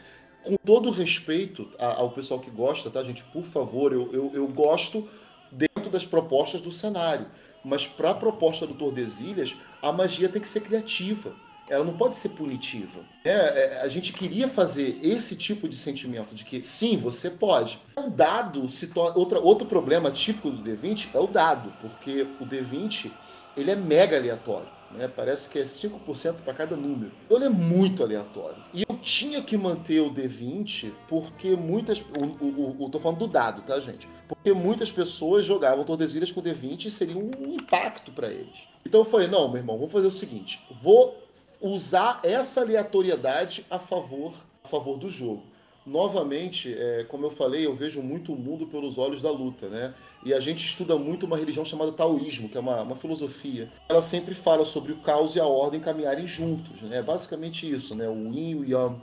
[0.44, 3.24] com todo respeito ao pessoal que gosta, tá, gente?
[3.24, 5.08] Por favor, eu, eu, eu gosto
[5.50, 7.26] dentro das propostas do cenário.
[7.64, 11.34] Mas para a proposta do Tordesilhas, a magia tem que ser criativa.
[11.68, 13.00] Ela não pode ser punitiva.
[13.24, 17.80] É, é, a gente queria fazer esse tipo de sentimento de que sim, você pode.
[17.96, 18.90] O dado se.
[19.14, 23.12] Outra, outro problema típico do D20 é o dado, porque o D20
[23.56, 24.79] ele é mega aleatório.
[24.92, 25.08] Né?
[25.08, 27.12] Parece que é 5% para cada número.
[27.24, 28.62] Então ele é muito aleatório.
[28.74, 32.00] E eu tinha que manter o D20 porque muitas.
[32.00, 34.08] O, o, o, tô falando do dado, tá, gente?
[34.28, 38.68] Porque muitas pessoas jogavam Tordesilhas com D20 e seria um impacto para eles.
[38.84, 41.16] Então eu falei: não, meu irmão, vamos fazer o seguinte: vou
[41.60, 44.32] usar essa aleatoriedade a favor,
[44.64, 45.49] a favor do jogo.
[45.86, 49.94] Novamente, é, como eu falei, eu vejo muito o mundo pelos olhos da luta, né?
[50.24, 53.72] E a gente estuda muito uma religião chamada taoísmo, que é uma, uma filosofia.
[53.88, 56.98] Ela sempre fala sobre o caos e a ordem caminharem juntos, né?
[56.98, 58.08] É basicamente isso, né?
[58.08, 59.00] O yin e o yang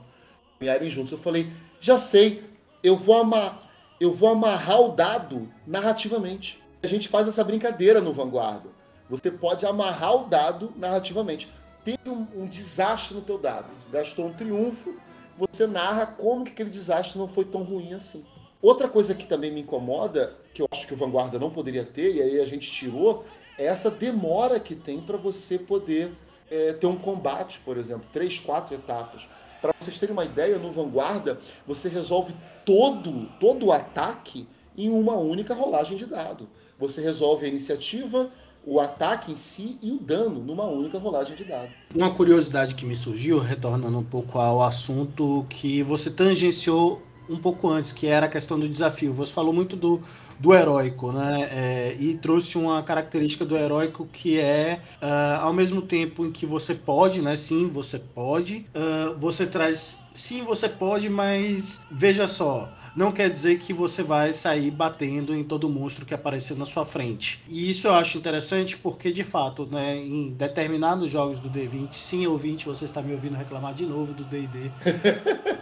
[0.59, 1.11] caminharem juntos.
[1.11, 2.43] Eu falei, já sei,
[2.83, 3.67] eu vou amar,
[3.99, 6.61] eu vou amarrar o dado narrativamente.
[6.83, 8.69] A gente faz essa brincadeira no Vanguarda.
[9.09, 11.49] Você pode amarrar o dado narrativamente.
[11.83, 13.67] Tem um, um desastre no teu dado.
[13.91, 14.93] Gastou um triunfo,
[15.37, 18.25] você narra como que aquele desastre não foi tão ruim assim.
[18.61, 22.15] Outra coisa que também me incomoda, que eu acho que o Vanguarda não poderia ter,
[22.15, 23.23] e aí a gente tirou,
[23.57, 26.11] é essa demora que tem para você poder
[26.49, 29.27] é, ter um combate, por exemplo, três, quatro etapas.
[29.61, 34.47] Para vocês terem uma ideia, no Vanguarda você resolve todo, todo o ataque
[34.77, 36.47] em uma única rolagem de dado.
[36.79, 38.29] Você resolve a iniciativa,
[38.67, 41.69] o ataque em si e o dano numa única rolagem de dado.
[41.95, 47.69] Uma curiosidade que me surgiu, retornando um pouco ao assunto que você tangenciou um pouco
[47.69, 49.13] antes, que era a questão do desafio.
[49.13, 50.01] Você falou muito do,
[50.39, 51.49] do heróico, né?
[51.51, 56.45] É, e trouxe uma característica do heróico que é, uh, ao mesmo tempo em que
[56.45, 57.35] você pode, né?
[57.35, 63.59] Sim, você pode, uh, você traz sim, você pode, mas veja só, não quer dizer
[63.59, 67.39] que você vai sair batendo em todo monstro que aparecer na sua frente.
[67.47, 72.25] E isso eu acho interessante porque, de fato, né, em determinados jogos do D20, sim,
[72.25, 74.71] ouvinte, você está me ouvindo reclamar de novo do D&D.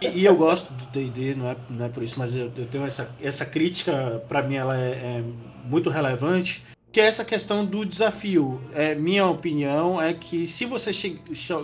[0.00, 2.66] e, e, eu gosto do D&D, não é, não é por isso, mas eu, eu
[2.66, 5.24] tenho essa, essa crítica, para mim ela é, é
[5.68, 6.64] muito relevante,
[6.96, 8.58] que é essa questão do desafio.
[8.72, 10.90] É, minha opinião é que se você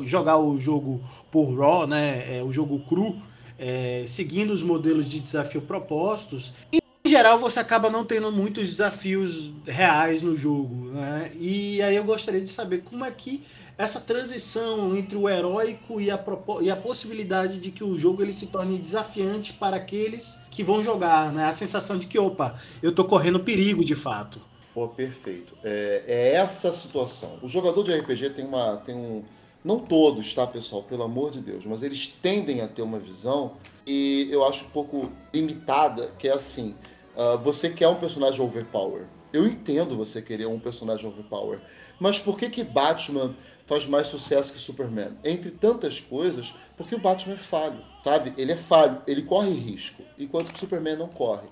[0.05, 3.17] jogar o jogo por raw, né, é, o jogo cru,
[3.59, 9.51] é, seguindo os modelos de desafio propostos, em geral você acaba não tendo muitos desafios
[9.67, 11.33] reais no jogo, né?
[11.41, 13.43] E aí eu gostaria de saber como é que
[13.79, 16.23] essa transição entre o heróico e a,
[16.61, 20.85] e a possibilidade de que o jogo ele se torne desafiante para aqueles que vão
[20.85, 21.47] jogar, né?
[21.47, 24.52] A sensação de que, opa, eu tô correndo perigo de fato.
[24.75, 25.55] Pô, perfeito.
[25.63, 27.39] É, é, essa situação.
[27.43, 28.77] O jogador de RPG tem uma.
[28.79, 29.23] Tem um.
[29.63, 30.83] Não todos, tá, pessoal?
[30.83, 33.53] Pelo amor de Deus, mas eles tendem a ter uma visão
[33.87, 36.75] e eu acho um pouco limitada, que é assim.
[37.15, 39.07] Uh, você quer um personagem overpower.
[39.33, 41.61] Eu entendo você querer um personagem overpower.
[42.01, 45.13] Mas por que, que Batman faz mais sucesso que Superman?
[45.23, 48.33] Entre tantas coisas, porque o Batman é falho, sabe?
[48.37, 51.47] Ele é falho, ele corre risco, enquanto que o Superman não corre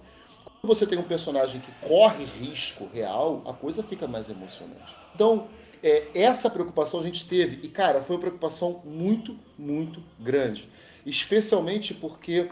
[0.66, 4.94] você tem um personagem que corre risco real, a coisa fica mais emocionante.
[5.14, 5.48] Então,
[5.82, 10.68] é, essa preocupação a gente teve, e cara, foi uma preocupação muito, muito grande.
[11.04, 12.50] Especialmente porque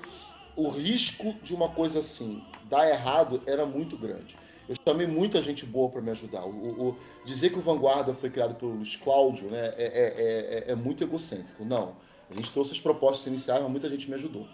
[0.56, 4.36] o risco de uma coisa assim dar errado era muito grande.
[4.68, 6.44] Eu chamei muita gente boa para me ajudar.
[6.44, 10.72] O, o, dizer que o Vanguarda foi criado pelo Luiz Cláudio né, é, é, é,
[10.72, 11.64] é muito egocêntrico.
[11.64, 11.96] Não.
[12.30, 14.46] A gente trouxe as propostas iniciais, mas muita gente me ajudou.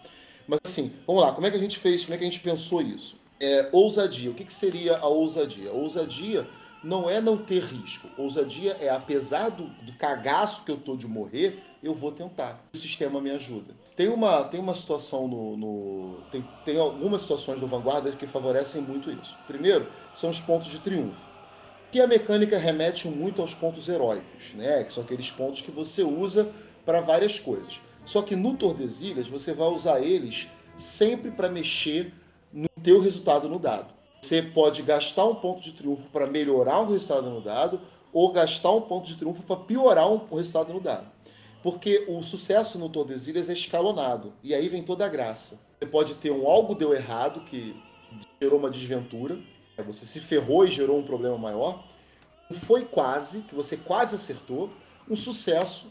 [0.46, 2.40] Mas assim, vamos lá, como é que a gente fez, como é que a gente
[2.40, 3.16] pensou isso?
[3.40, 4.30] É, ousadia.
[4.30, 5.70] O que, que seria a ousadia?
[5.70, 6.46] A ousadia
[6.82, 8.08] não é não ter risco.
[8.16, 12.62] Ousadia é, apesar do, do cagaço que eu tô de morrer, eu vou tentar.
[12.72, 13.74] O sistema me ajuda.
[13.96, 15.56] Tem uma, tem uma situação no.
[15.56, 19.36] no tem, tem algumas situações do Vanguarda que favorecem muito isso.
[19.46, 21.26] Primeiro, são os pontos de triunfo.
[21.92, 24.82] Que a mecânica remete muito aos pontos heróicos, né?
[24.82, 26.50] Que são aqueles pontos que você usa
[26.84, 27.80] para várias coisas.
[28.04, 32.12] Só que no Tordesilhas você vai usar eles sempre para mexer
[32.54, 33.92] no teu resultado no dado.
[34.22, 37.80] Você pode gastar um ponto de triunfo para melhorar um resultado no dado
[38.12, 41.06] ou gastar um ponto de triunfo para piorar um resultado no dado.
[41.62, 44.32] Porque o sucesso no Tordesilhas é escalonado.
[44.42, 45.58] E aí vem toda a graça.
[45.78, 47.74] Você pode ter um algo deu errado, que
[48.40, 49.38] gerou uma desventura.
[49.86, 51.84] Você se ferrou e gerou um problema maior.
[52.52, 54.70] Foi quase, que você quase acertou.
[55.10, 55.90] Um sucesso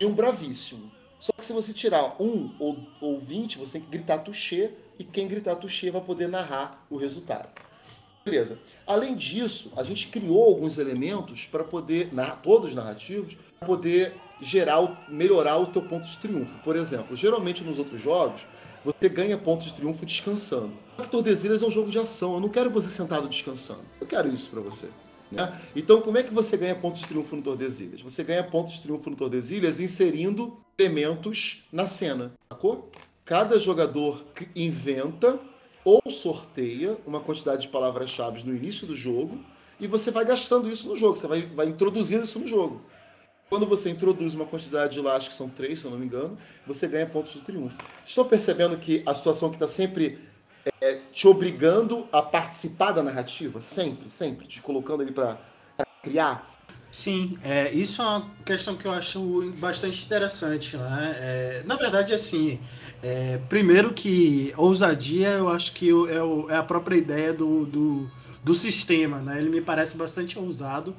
[0.00, 0.90] e um bravíssimo.
[1.20, 5.04] Só que se você tirar um ou, ou 20, você tem que gritar touché e
[5.04, 7.48] quem gritar touché vai poder narrar o resultado.
[8.24, 8.58] Beleza.
[8.86, 12.10] Além disso, a gente criou alguns elementos para poder,
[12.42, 16.58] todos narrativos, para poder gerar, melhorar o teu ponto de triunfo.
[16.64, 18.46] Por exemplo, geralmente nos outros jogos,
[18.82, 20.72] você ganha pontos de triunfo descansando.
[20.98, 22.34] O Tordesilhas é um jogo de ação.
[22.34, 23.84] Eu não quero você sentado descansando.
[24.00, 24.88] Eu quero isso para você.
[25.30, 25.60] Né?
[25.76, 28.00] Então, como é que você ganha pontos de triunfo no Tordesilhas?
[28.02, 32.90] Você ganha pontos de triunfo no Tordesilhas inserindo elementos na cena, sacou?
[33.24, 34.24] Cada jogador
[34.56, 35.38] inventa
[35.84, 39.38] ou sorteia uma quantidade de palavras-chave no início do jogo
[39.78, 42.82] e você vai gastando isso no jogo, você vai, vai introduzindo isso no jogo.
[43.48, 46.06] Quando você introduz uma quantidade de lá, acho que são três, se eu não me
[46.06, 47.78] engano, você ganha pontos de triunfo.
[48.04, 50.20] Estão percebendo que a situação que está sempre
[50.80, 53.60] é, te obrigando a participar da narrativa?
[53.60, 55.38] Sempre, sempre, te colocando ali para
[56.02, 56.50] criar?
[56.90, 60.76] Sim, é, isso é uma questão que eu acho bastante interessante.
[60.76, 61.16] Né?
[61.20, 62.58] É, na verdade, assim,
[63.02, 68.10] é, primeiro que ousadia eu acho que é, é a própria ideia do, do,
[68.42, 69.18] do, sistema.
[69.18, 69.38] Né?
[69.38, 70.94] Ele me parece bastante ousado.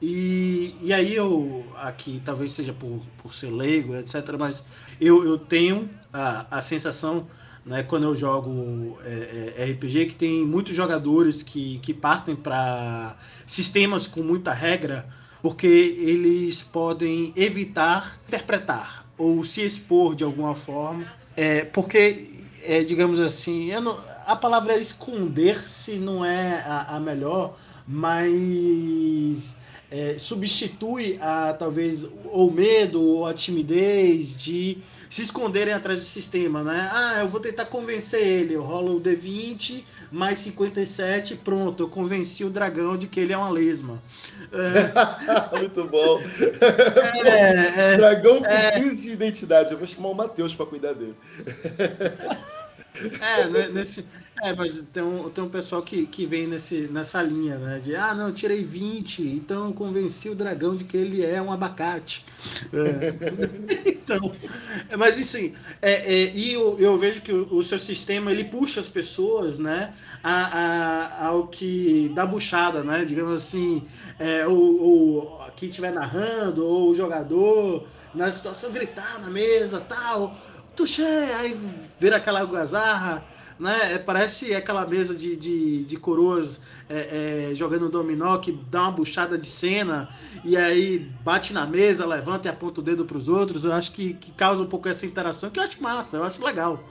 [0.00, 4.64] E, e aí eu, aqui, talvez seja por, por ser leigo, etc., mas
[5.00, 7.26] eu, eu tenho a, a sensação
[7.64, 13.16] né, quando eu jogo é, é, RPG, que tem muitos jogadores que, que partem para
[13.46, 15.06] sistemas com muita regra,
[15.40, 21.10] porque eles podem evitar interpretar ou se expor de alguma forma.
[21.36, 22.28] É, porque,
[22.64, 27.56] é, digamos assim, não, a palavra esconder-se não é a, a melhor,
[27.86, 29.56] mas
[29.90, 34.78] é, substitui a talvez o medo ou a timidez de
[35.14, 36.90] se esconderem atrás do sistema, né?
[36.92, 42.42] Ah, eu vou tentar convencer ele, eu rolo o D20 mais 57, pronto, eu convenci
[42.42, 44.02] o dragão de que ele é uma lesma.
[44.50, 45.54] É...
[45.56, 46.20] Muito bom.
[47.24, 48.72] É, é, dragão com é...
[48.72, 49.70] crise de identidade.
[49.70, 51.14] Eu vou chamar o Matheus para cuidar dele.
[53.20, 54.04] É, né, nesse,
[54.42, 57.78] é, mas tem um, tem um pessoal que, que vem nesse, nessa linha, né?
[57.78, 62.24] De, ah, não, tirei 20, então convenci o dragão de que ele é um abacate.
[62.72, 63.90] É.
[63.90, 64.32] então,
[64.88, 68.44] é, mas assim, é, é, e eu, eu vejo que o, o, seu sistema, ele
[68.44, 69.94] puxa as pessoas, né?
[70.22, 73.04] A, a, ao que dá buchada, né?
[73.04, 73.84] Digamos assim,
[74.18, 80.36] é, o, o, quem estiver narrando, ou o jogador, na situação, gritar na mesa, tal
[80.74, 81.56] Tuxé, aí
[82.00, 83.24] vira aquela algazarra,
[83.58, 83.94] né?
[83.94, 88.92] É, parece aquela mesa de, de, de coroas é, é, jogando dominó que dá uma
[88.92, 90.08] buchada de cena
[90.44, 93.64] e aí bate na mesa, levanta e aponta o dedo para os outros.
[93.64, 96.42] Eu acho que, que causa um pouco essa interação, que eu acho massa, eu acho
[96.44, 96.82] legal.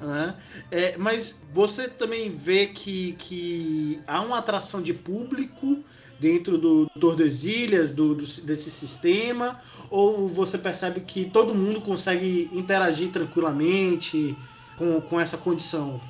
[0.00, 0.36] Né?
[0.70, 5.82] É, mas você também vê que, que há uma atração de público
[6.20, 9.60] dentro do Tordesilhas, do, do, desse sistema,
[9.90, 14.36] ou você percebe que todo mundo consegue interagir tranquilamente
[14.76, 16.00] com, com essa condição?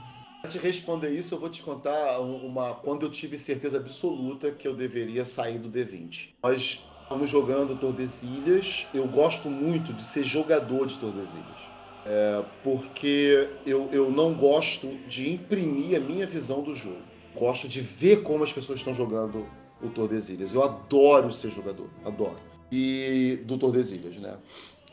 [0.45, 4.67] Antes de responder isso, eu vou te contar uma quando eu tive certeza absoluta que
[4.67, 6.31] eu deveria sair do D20.
[6.43, 11.73] Nós estamos jogando Tordesilhas, eu gosto muito de ser jogador de Tordesilhas.
[12.05, 17.03] É, porque eu, eu não gosto de imprimir a minha visão do jogo.
[17.37, 19.47] Gosto de ver como as pessoas estão jogando
[19.81, 20.53] o Tordesilhas.
[20.53, 22.39] Eu adoro ser jogador, adoro.
[22.71, 24.37] E do Tordesilhas, né?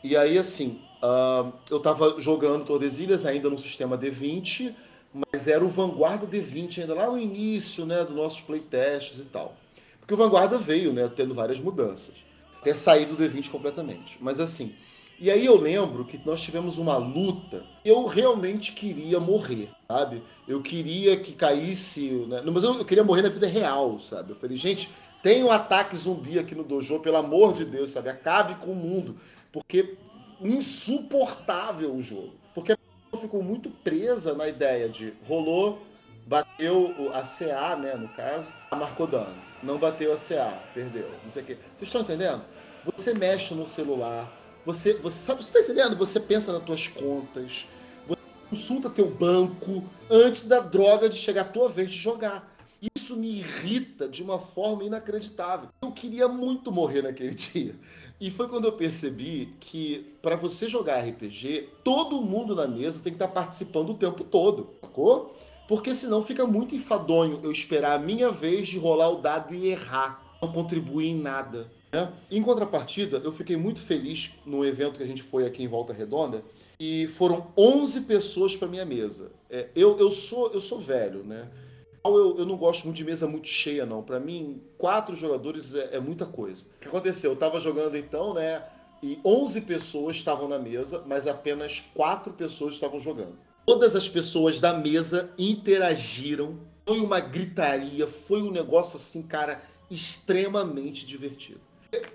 [0.04, 4.74] E aí, assim, uh, eu tava jogando Tordesilhas ainda no sistema D20,
[5.12, 9.56] mas era o Vanguarda D20 ainda lá no início, né, dos nossos playtests e tal.
[9.98, 12.14] Porque o Vanguarda veio, né, tendo várias mudanças.
[12.60, 14.18] Até sair do D20 completamente.
[14.20, 14.74] Mas assim,
[15.20, 17.62] e aí eu lembro que nós tivemos uma luta.
[17.84, 20.22] Eu realmente queria morrer, sabe?
[20.48, 22.08] Eu queria que caísse.
[22.26, 22.42] Né?
[22.50, 24.30] Mas eu queria morrer na vida real, sabe?
[24.30, 24.90] Eu falei, gente,
[25.22, 28.08] tem um ataque zumbi aqui no dojo, pelo amor de Deus, sabe?
[28.08, 29.16] Acabe com o mundo.
[29.52, 29.94] Porque
[30.40, 32.32] insuportável o jogo.
[32.54, 35.82] Porque a pessoa ficou muito presa na ideia de rolou,
[36.26, 39.36] bateu a CA, né, no caso, marcou dano.
[39.62, 41.10] Não bateu a CA, perdeu.
[41.24, 41.58] Não sei o quê.
[41.74, 42.42] Vocês estão entendendo?
[42.84, 45.96] Você mexe no celular você, você sabe, você tá entendendo?
[45.96, 47.66] Você pensa nas tuas contas,
[48.06, 52.48] você consulta teu banco antes da droga de chegar a tua vez de jogar.
[52.96, 55.68] Isso me irrita de uma forma inacreditável.
[55.82, 57.74] Eu queria muito morrer naquele dia.
[58.20, 63.12] E foi quando eu percebi que para você jogar RPG, todo mundo na mesa tem
[63.12, 65.34] que estar tá participando o tempo todo, sacou?
[65.66, 69.68] Porque senão fica muito enfadonho eu esperar a minha vez de rolar o dado e
[69.68, 70.38] errar.
[70.42, 71.70] Não contribuir em nada.
[71.92, 72.12] Né?
[72.30, 75.92] Em contrapartida, eu fiquei muito feliz no evento que a gente foi aqui em Volta
[75.92, 76.42] Redonda
[76.78, 79.32] e foram 11 pessoas para minha mesa.
[79.48, 81.48] É, eu, eu, sou, eu sou velho, né?
[82.04, 84.02] Eu, eu não gosto muito de mesa muito cheia, não.
[84.02, 86.66] Para mim, quatro jogadores é, é, muita coisa.
[86.76, 87.32] O que aconteceu?
[87.32, 88.64] Eu tava jogando então, né?
[89.02, 93.38] E 11 pessoas estavam na mesa, mas apenas quatro pessoas estavam jogando.
[93.66, 96.58] Todas as pessoas da mesa interagiram.
[96.86, 101.60] Foi uma gritaria, foi um negócio assim, cara, extremamente divertido.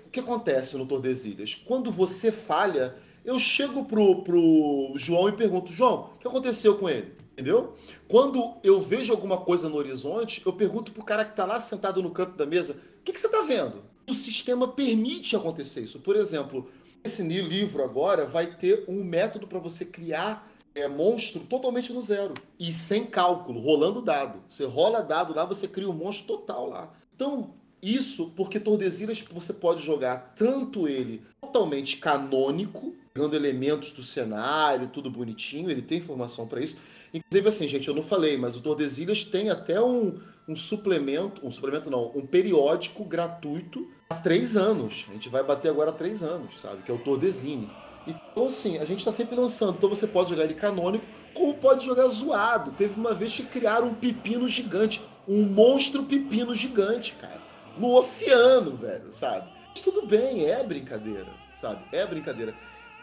[0.06, 1.54] O que acontece no Tordesilhas?
[1.54, 6.88] Quando você falha, eu chego pro, pro João e pergunto, João, o que aconteceu com
[6.88, 7.12] ele?
[7.36, 7.74] Entendeu?
[8.08, 12.02] Quando eu vejo alguma coisa no horizonte, eu pergunto pro cara que está lá sentado
[12.02, 13.84] no canto da mesa, o que, que você está vendo?
[14.08, 15.98] O sistema permite acontecer isso.
[16.00, 16.70] Por exemplo,
[17.04, 22.32] esse livro agora vai ter um método para você criar é, monstro totalmente no zero.
[22.58, 24.42] E sem cálculo, rolando dado.
[24.48, 26.90] Você rola dado lá, você cria um monstro total lá.
[27.14, 34.88] Então, Isso porque Tordesilhas você pode jogar tanto ele totalmente canônico, pegando elementos do cenário,
[34.88, 36.76] tudo bonitinho, ele tem informação para isso.
[37.14, 41.50] Inclusive, assim, gente, eu não falei, mas o Tordesilhas tem até um, um suplemento, um
[41.50, 45.06] suplemento não, um periódico gratuito há três anos.
[45.08, 46.82] A gente vai bater agora há três anos, sabe?
[46.82, 47.70] Que é o Tordesine.
[48.06, 49.76] Então, assim, a gente está sempre lançando.
[49.78, 52.72] Então você pode jogar ele canônico, como pode jogar zoado.
[52.72, 57.40] Teve uma vez que criaram um pepino gigante, um monstro pepino gigante, cara.
[57.78, 59.48] No oceano, velho, sabe?
[59.70, 61.82] Mas tudo bem, é brincadeira, sabe?
[61.92, 62.54] É brincadeira.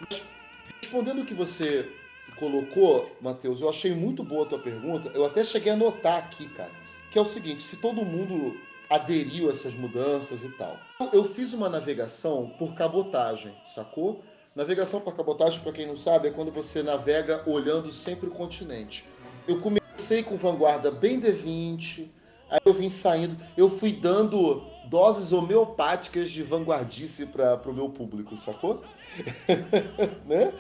[0.10, 0.24] Mas,
[0.82, 1.90] respondendo o que você
[2.36, 5.12] colocou, Matheus, eu achei muito boa a tua pergunta.
[5.14, 6.72] Eu até cheguei a notar aqui, cara,
[7.12, 8.58] que é o seguinte: se todo mundo
[8.90, 10.78] aderiu a essas mudanças e tal.
[11.12, 14.24] Eu fiz uma navegação por cabotagem, sacou?
[14.56, 19.04] Navegação por cabotagem, para quem não sabe, é quando você navega olhando sempre o continente.
[19.48, 22.08] Eu comecei com vanguarda bem D20,
[22.50, 28.38] aí eu vim saindo, eu fui dando doses homeopáticas de vanguardice para o meu público,
[28.38, 28.84] sacou?
[30.28, 30.54] né?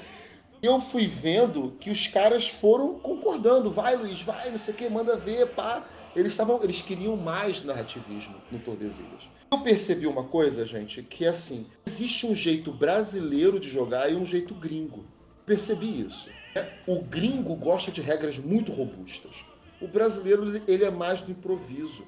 [0.63, 3.69] eu fui vendo que os caras foram concordando.
[3.69, 5.85] Vai, Luiz, vai, não sei o que, manda ver, pá.
[6.15, 9.23] Eles, estavam, eles queriam mais narrativismo no Tordesilhas.
[9.51, 14.15] Eu percebi uma coisa, gente, que é assim: existe um jeito brasileiro de jogar e
[14.15, 15.05] um jeito gringo.
[15.45, 16.29] Percebi isso.
[16.87, 19.43] O gringo gosta de regras muito robustas.
[19.81, 22.05] O brasileiro ele é mais do improviso.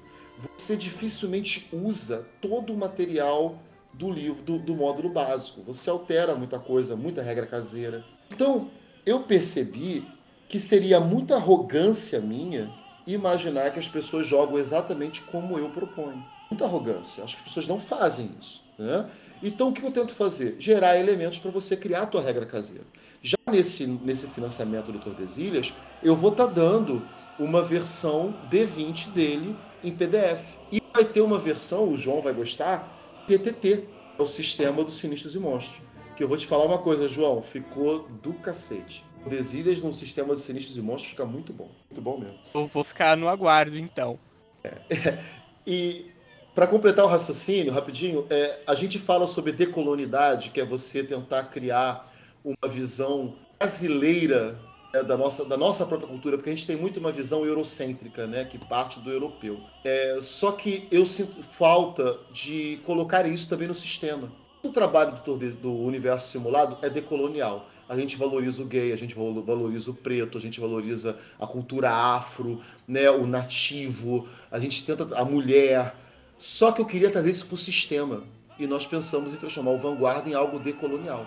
[0.56, 3.60] Você dificilmente usa todo o material
[3.96, 5.62] do livro, do, do módulo básico.
[5.62, 8.04] Você altera muita coisa, muita regra caseira.
[8.30, 8.70] Então,
[9.04, 10.06] eu percebi
[10.48, 12.72] que seria muita arrogância minha
[13.06, 16.24] imaginar que as pessoas jogam exatamente como eu proponho.
[16.50, 17.24] Muita arrogância.
[17.24, 18.62] Acho que as pessoas não fazem isso.
[18.78, 19.08] Né?
[19.42, 20.56] Então, o que eu tento fazer?
[20.58, 22.84] Gerar elementos para você criar a tua regra caseira.
[23.22, 25.72] Já nesse, nesse financiamento do Tordesilhas,
[26.02, 27.06] eu vou estar tá dando
[27.38, 30.56] uma versão D20 dele em PDF.
[30.70, 32.95] E vai ter uma versão, o João vai gostar,
[33.26, 33.84] TTT,
[34.18, 35.80] é o sistema dos sinistros e monstros.
[36.16, 39.04] Que eu vou te falar uma coisa, João, ficou do cacete.
[39.26, 41.70] Desilhas num sistema de sinistros e monstros fica muito bom.
[41.90, 42.38] Muito bom mesmo.
[42.54, 44.18] Eu vou ficar no aguardo, então.
[44.64, 45.18] É.
[45.68, 46.12] E
[46.54, 51.42] para completar o raciocínio, rapidinho, é, a gente fala sobre decolonidade, que é você tentar
[51.46, 52.08] criar
[52.44, 54.56] uma visão brasileira
[54.92, 58.26] é, da, nossa, da nossa própria cultura, porque a gente tem muito uma visão eurocêntrica,
[58.26, 59.60] né, que parte do europeu.
[59.84, 64.30] É, só que eu sinto falta de colocar isso também no sistema.
[64.62, 67.68] O trabalho do, do universo simulado é decolonial.
[67.88, 71.90] A gente valoriza o gay, a gente valoriza o preto, a gente valoriza a cultura
[71.90, 75.94] afro, né, o nativo, a gente tenta a mulher.
[76.36, 78.24] Só que eu queria trazer isso para o sistema.
[78.58, 81.26] E nós pensamos em transformar o Vanguarda em algo decolonial.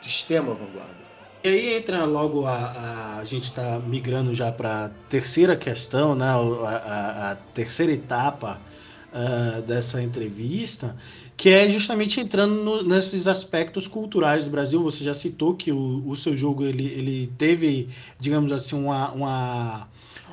[0.00, 1.05] Sistema Vanguarda.
[1.46, 6.12] E aí entra logo a, a, a gente está migrando já para a terceira questão,
[6.12, 8.60] né, a, a, terceira etapa
[9.12, 10.96] uh, dessa entrevista,
[11.36, 14.82] que é justamente entrando no, nesses aspectos culturais do Brasil.
[14.82, 19.88] Você já citou que o, o seu jogo ele, ele teve, digamos assim, uma, uma,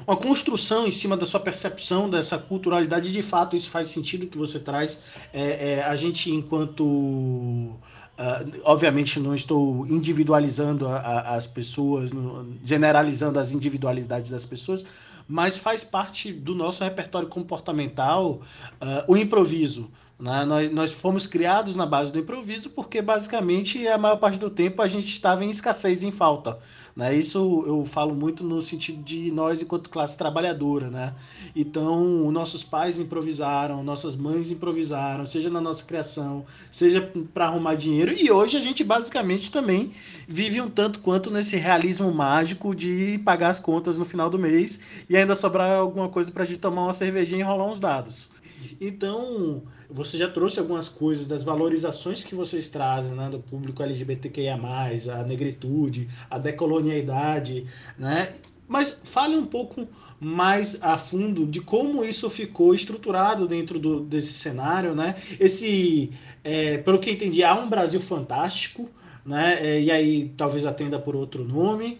[0.07, 3.11] uma construção em cima da sua percepção dessa culturalidade.
[3.11, 4.99] De fato, isso faz sentido que você traz.
[5.31, 7.77] É, é, a gente, enquanto.
[8.13, 14.85] Uh, obviamente, não estou individualizando a, a, as pessoas, no, generalizando as individualidades das pessoas,
[15.27, 19.89] mas faz parte do nosso repertório comportamental uh, o improviso.
[20.23, 20.45] Né?
[20.45, 24.81] Nós, nós fomos criados na base do improviso porque, basicamente, a maior parte do tempo
[24.81, 26.59] a gente estava em escassez, em falta.
[26.95, 27.13] Né?
[27.13, 30.89] Isso eu falo muito no sentido de nós, enquanto classe trabalhadora.
[30.89, 31.13] Né?
[31.53, 37.01] Então, nossos pais improvisaram, nossas mães improvisaram, seja na nossa criação, seja
[37.33, 38.13] para arrumar dinheiro.
[38.13, 39.91] E hoje a gente, basicamente, também
[40.25, 45.03] vive um tanto quanto nesse realismo mágico de pagar as contas no final do mês
[45.09, 48.32] e ainda sobrar alguma coisa para a gente tomar uma cervejinha e rolar uns dados.
[48.79, 54.55] Então, você já trouxe algumas coisas das valorizações que vocês trazem, né, do público LGBTQIA+,
[54.55, 57.65] a negritude, a decolonialidade,
[57.97, 58.33] né?
[58.67, 59.87] Mas fale um pouco
[60.19, 65.15] mais a fundo de como isso ficou estruturado dentro do, desse cenário, né?
[65.39, 66.11] Esse,
[66.43, 68.89] é, pelo que entendi, há um Brasil fantástico,
[69.25, 69.57] né?
[69.59, 71.99] É, e aí talvez atenda por outro nome.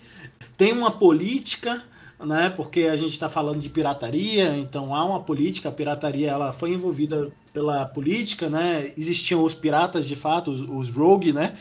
[0.57, 1.83] Tem uma política
[2.19, 2.49] né?
[2.49, 6.73] Porque a gente está falando de pirataria, então há uma política, a pirataria ela foi
[6.73, 8.91] envolvida pela política, né?
[8.97, 11.55] Existiam os piratas de fato, os, os rogue, né?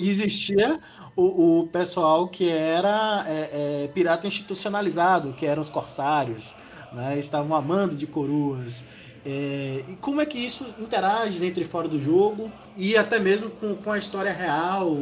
[0.00, 0.80] Existia
[1.16, 6.54] o, o pessoal que era é, é, pirata institucionalizado, que eram os corsários,
[6.92, 7.18] né?
[7.18, 8.84] Estavam amando de coroas.
[9.26, 13.48] É, e como é que isso interage dentro e fora do jogo e até mesmo
[13.48, 14.94] com, com a história real,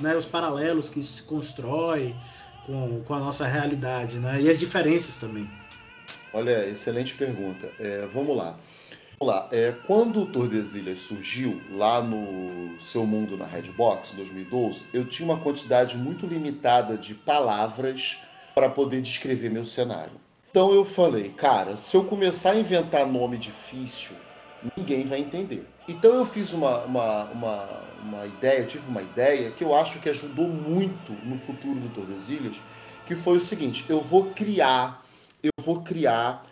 [0.00, 2.12] né, os paralelos que isso se constrói,
[2.68, 4.42] com, com a nossa realidade, né?
[4.42, 5.50] E as diferenças também.
[6.34, 7.72] Olha, excelente pergunta.
[7.80, 8.56] É, vamos lá.
[9.18, 9.48] Vamos lá.
[9.50, 15.26] É, quando o Tordesilhas surgiu lá no seu mundo na Redbox, em 2012, eu tinha
[15.26, 18.18] uma quantidade muito limitada de palavras
[18.54, 20.12] para poder descrever meu cenário.
[20.50, 24.14] Então eu falei, cara, se eu começar a inventar nome difícil,
[24.76, 25.66] ninguém vai entender.
[25.88, 30.08] Então eu fiz uma, uma, uma, uma ideia, tive uma ideia que eu acho que
[30.08, 32.60] ajudou muito no futuro do Tordesilhas,
[33.06, 35.04] que foi o seguinte: eu vou criar,
[35.42, 36.44] eu vou criar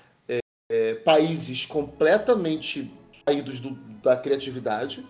[0.69, 2.93] é, países completamente
[3.27, 3.71] saídos do,
[4.03, 5.07] da criatividade,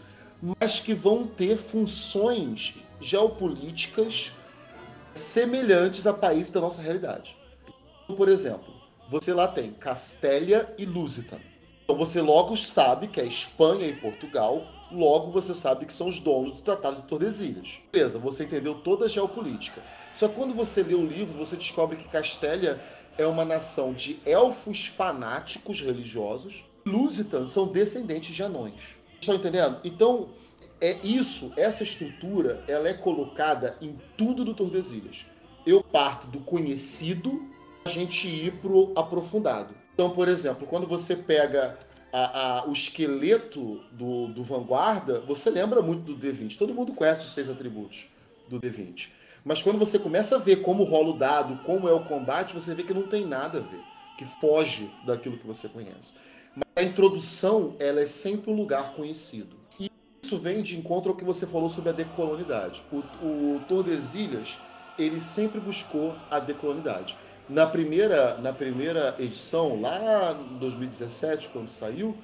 [0.60, 4.32] mas que vão ter funções geopolíticas
[5.14, 7.36] semelhantes a países da nossa realidade.
[8.16, 8.72] Por exemplo,
[9.10, 11.42] você lá tem Castélia e Lusitano.
[11.84, 16.20] Então você logo sabe que é Espanha e Portugal, logo você sabe que são os
[16.20, 17.80] donos do Tratado de Tordesilhas.
[17.92, 19.82] Beleza, você entendeu toda a geopolítica.
[20.14, 22.80] Só quando você lê o livro, você descobre que Castélia
[23.18, 26.64] é uma nação de elfos fanáticos religiosos.
[26.86, 28.96] Lusitans são descendentes de anões.
[29.20, 29.80] Estão entendendo?
[29.82, 30.28] Então,
[30.80, 35.26] é isso, essa estrutura, ela é colocada em tudo do Tordesilhas.
[35.66, 37.42] Eu parto do conhecido,
[37.84, 39.74] a gente ir pro aprofundado.
[39.94, 41.78] Então, por exemplo, quando você pega
[42.16, 46.56] a, a, o esqueleto do, do Vanguarda, você lembra muito do D20.
[46.56, 48.06] Todo mundo conhece os seis atributos
[48.48, 49.08] do D20.
[49.44, 52.74] Mas quando você começa a ver como rola o dado, como é o combate, você
[52.74, 53.82] vê que não tem nada a ver,
[54.16, 56.14] que foge daquilo que você conhece.
[56.54, 59.54] Mas a introdução, ela é sempre um lugar conhecido.
[59.78, 59.90] E
[60.24, 62.82] isso vem de encontro ao que você falou sobre a decolonidade.
[62.90, 64.58] O, o Tordesilhas,
[64.98, 67.14] ele sempre buscou a decolonidade.
[67.48, 72.16] Na primeira, na primeira edição, lá em 2017, quando saiu,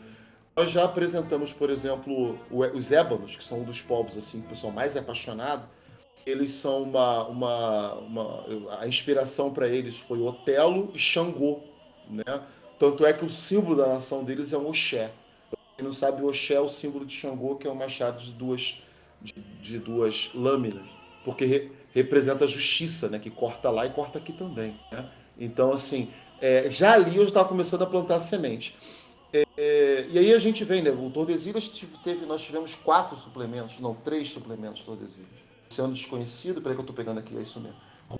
[0.57, 4.51] nós já apresentamos, por exemplo, os ébanos, que são um dos povos assim, que o
[4.51, 5.68] pessoal mais é apaixonado
[6.27, 8.45] eles são uma, uma, uma
[8.81, 11.61] a inspiração para eles foi Otelo e Xangô,
[12.09, 12.43] né?
[12.79, 15.12] Tanto é que o símbolo da nação deles é um Oxé.
[15.77, 18.33] Quem não sabe, o Oxé é o símbolo de Xangô, que é um machado de
[18.33, 18.83] duas,
[19.20, 20.87] de, de duas lâminas,
[21.25, 23.18] porque representa a justiça, né?
[23.18, 25.09] Que corta lá e corta aqui também, né?
[25.38, 28.76] Então, assim, é, já ali eu estava começando a plantar semente.
[29.32, 30.90] É, é, e aí a gente vem, né?
[30.90, 31.70] O Tordesilhas
[32.05, 35.43] teve, nós tivemos quatro suplementos, não, três suplementos Tordesilhas.
[35.70, 37.76] Oceano Desconhecido, peraí que eu estou pegando aqui, é isso mesmo.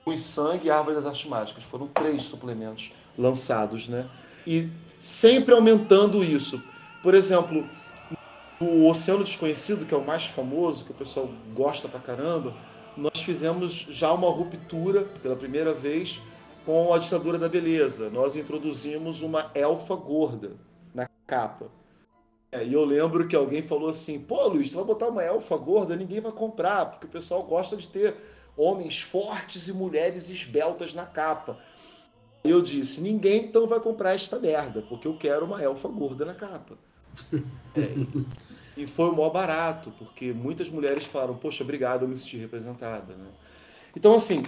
[0.07, 1.65] Rui Sangue e Árvore das Artes Mágicas.
[1.65, 4.09] Foram três suplementos lançados, né?
[4.47, 6.63] E sempre aumentando isso.
[7.03, 7.69] Por exemplo,
[8.59, 12.55] o Oceano Desconhecido, que é o mais famoso, que o pessoal gosta pra caramba,
[12.97, 16.21] nós fizemos já uma ruptura pela primeira vez
[16.65, 18.11] com a ditadura da beleza.
[18.11, 20.53] Nós introduzimos uma elfa gorda
[20.95, 21.71] na capa.
[22.51, 25.57] É, e eu lembro que alguém falou assim: pô, Luiz, tu vai botar uma elfa
[25.57, 28.15] gorda, ninguém vai comprar, porque o pessoal gosta de ter
[28.57, 31.59] homens fortes e mulheres esbeltas na capa.
[32.45, 36.35] Eu disse: ninguém então vai comprar esta merda, porque eu quero uma elfa gorda na
[36.35, 36.77] capa.
[37.75, 37.89] É,
[38.77, 43.15] e foi o maior barato, porque muitas mulheres falaram: poxa, obrigado, eu me senti representada.
[43.15, 43.27] Né?
[43.97, 44.43] Então, assim,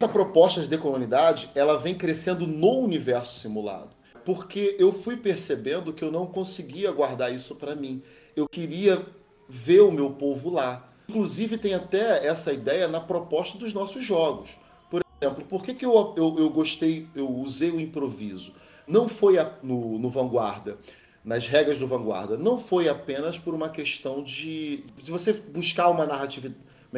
[0.00, 3.90] essa proposta de decolonidade ela vem crescendo no universo simulado
[4.24, 8.02] porque eu fui percebendo que eu não conseguia guardar isso para mim.
[8.36, 9.04] Eu queria
[9.48, 10.88] ver o meu povo lá.
[11.08, 14.58] Inclusive, tem até essa ideia na proposta dos nossos jogos.
[14.90, 18.54] Por exemplo, por que, que eu, eu, eu gostei, eu usei o improviso?
[18.86, 20.78] Não foi a, no, no Vanguarda,
[21.24, 26.04] nas regras do Vanguarda, não foi apenas por uma questão de, de você buscar uma
[26.04, 26.52] narrativa,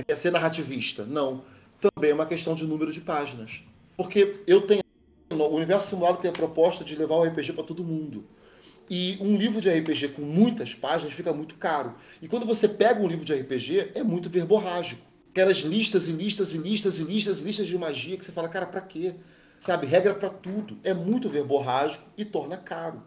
[0.08, 1.04] é ser narrativista.
[1.04, 1.42] Não.
[1.80, 3.62] Também é uma questão de número de páginas.
[3.96, 4.82] Porque eu tenho
[5.30, 8.24] o universo simulado tem a proposta de levar o RPG para todo mundo.
[8.88, 11.94] E um livro de RPG com muitas páginas fica muito caro.
[12.20, 15.02] E quando você pega um livro de RPG, é muito verborrágico.
[15.30, 18.48] Aquelas listas e listas e listas e listas e listas de magia que você fala,
[18.48, 19.14] cara, para quê?
[19.58, 20.78] Sabe, regra para tudo.
[20.84, 23.02] É muito verborrágico e torna caro.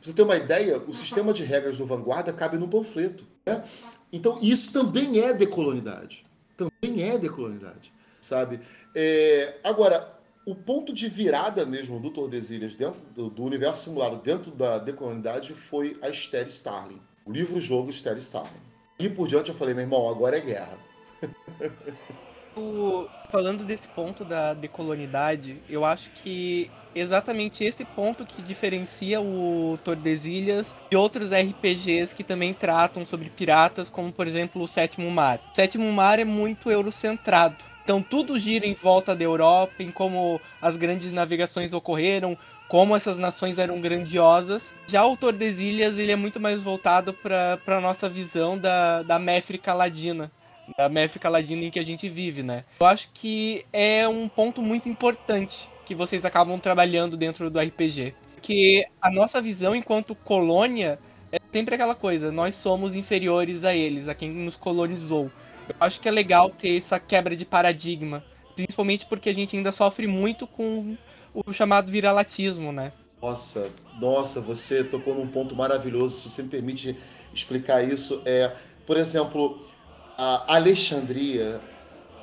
[0.00, 3.26] Pra você ter uma ideia, o sistema de regras do Vanguarda cabe num panfleto.
[3.44, 3.62] Né?
[4.10, 6.24] Então, isso também é decolonidade.
[6.56, 8.60] Também é decolonidade, sabe?
[8.94, 9.58] É...
[9.62, 14.78] Agora, o ponto de virada mesmo do Tordesilhas dentro do, do, universo simulado dentro da
[14.78, 17.00] decolonidade foi a Esther Starling.
[17.26, 18.60] O livro-jogo Esther Starling.
[18.98, 20.78] E por diante eu falei, meu irmão, agora é guerra.
[22.56, 29.78] o, falando desse ponto da decolonidade, eu acho que exatamente esse ponto que diferencia o
[29.84, 35.40] Tordesilhas de outros RPGs que também tratam sobre piratas, como por exemplo o Sétimo Mar.
[35.52, 40.40] O Sétimo Mar é muito eurocentrado então tudo gira em volta da Europa, em como
[40.62, 42.38] as grandes navegações ocorreram,
[42.68, 44.72] como essas nações eram grandiosas.
[44.86, 49.74] Já o Tordesilhas ele é muito mais voltado para a nossa visão da, da Méfrica
[49.74, 50.30] Ladina,
[50.78, 52.64] da Méfrica Ladina em que a gente vive, né?
[52.78, 58.14] Eu acho que é um ponto muito importante que vocês acabam trabalhando dentro do RPG.
[58.36, 61.00] Porque a nossa visão enquanto colônia
[61.32, 65.32] é sempre aquela coisa, nós somos inferiores a eles, a quem nos colonizou.
[65.68, 68.24] Eu acho que é legal ter essa quebra de paradigma,
[68.54, 70.96] principalmente porque a gente ainda sofre muito com
[71.34, 72.92] o chamado viralatismo, né?
[73.20, 73.68] Nossa,
[74.00, 76.96] nossa, você tocou num ponto maravilhoso, se você me permite
[77.34, 78.22] explicar isso.
[78.24, 78.52] É,
[78.86, 79.60] por exemplo,
[80.16, 81.60] a Alexandria,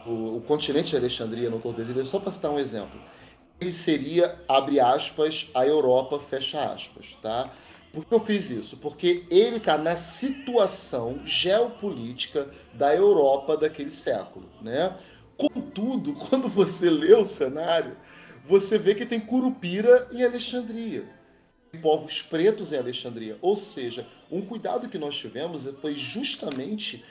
[0.06, 2.98] o, o continente de Alexandria no Tordesilhas, só para citar um exemplo,
[3.60, 7.52] ele seria, abre aspas, a Europa, fecha aspas, tá?
[7.92, 8.78] Por que eu fiz isso?
[8.78, 14.96] Porque ele está na situação geopolítica da Europa daquele século, né?
[15.36, 17.98] Contudo, quando você lê o cenário,
[18.46, 21.10] você vê que tem Curupira em Alexandria,
[21.82, 23.38] povos pretos em Alexandria.
[23.42, 27.04] Ou seja, um cuidado que nós tivemos foi justamente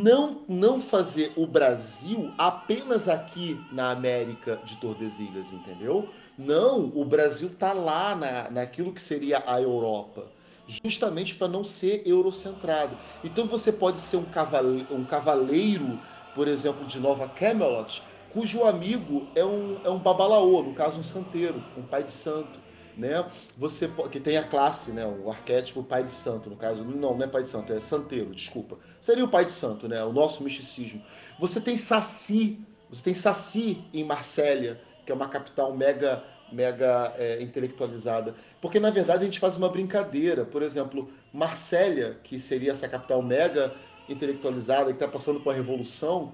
[0.00, 6.08] não, não fazer o Brasil apenas aqui na América de Tordesilhas, entendeu?
[6.38, 10.26] Não, o Brasil tá lá na, naquilo que seria a Europa,
[10.66, 12.96] justamente para não ser eurocentrado.
[13.22, 15.98] Então você pode ser um cavaleiro, um cavaleiro,
[16.34, 21.02] por exemplo, de Nova Camelot, cujo amigo é um, é um babalaô, no caso um
[21.02, 22.59] santeiro, um pai de santo
[23.00, 23.26] né?
[23.56, 25.04] Você que tem a classe, né?
[25.06, 28.32] O arquétipo pai de santo, no caso, não, não é pai de santo, é santeiro,
[28.34, 28.78] desculpa.
[29.00, 30.04] Seria o pai de santo, né?
[30.04, 31.02] O nosso misticismo.
[31.38, 36.22] Você tem Saci, você tem Saci em Marsella, que é uma capital mega
[36.52, 38.34] mega é, intelectualizada.
[38.60, 40.44] Porque na verdade a gente faz uma brincadeira.
[40.44, 43.72] Por exemplo, Marsella, que seria essa capital mega
[44.08, 46.32] intelectualizada que está passando por uma revolução,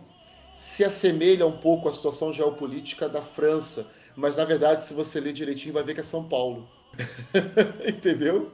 [0.55, 3.87] se assemelha um pouco à situação geopolítica da França
[4.17, 6.67] mas na verdade, se você ler direitinho, vai ver que é São Paulo.
[7.87, 8.51] Entendeu?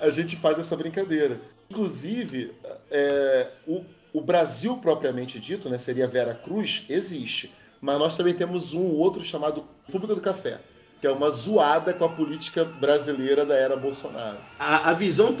[0.00, 1.40] A gente faz essa brincadeira.
[1.70, 2.52] Inclusive,
[2.90, 7.54] é, o, o Brasil propriamente dito, né, seria Vera Cruz, existe.
[7.80, 10.60] Mas nós também temos um outro chamado República do Café,
[11.00, 14.38] que é uma zoada com a política brasileira da era Bolsonaro.
[14.58, 15.36] A, a visão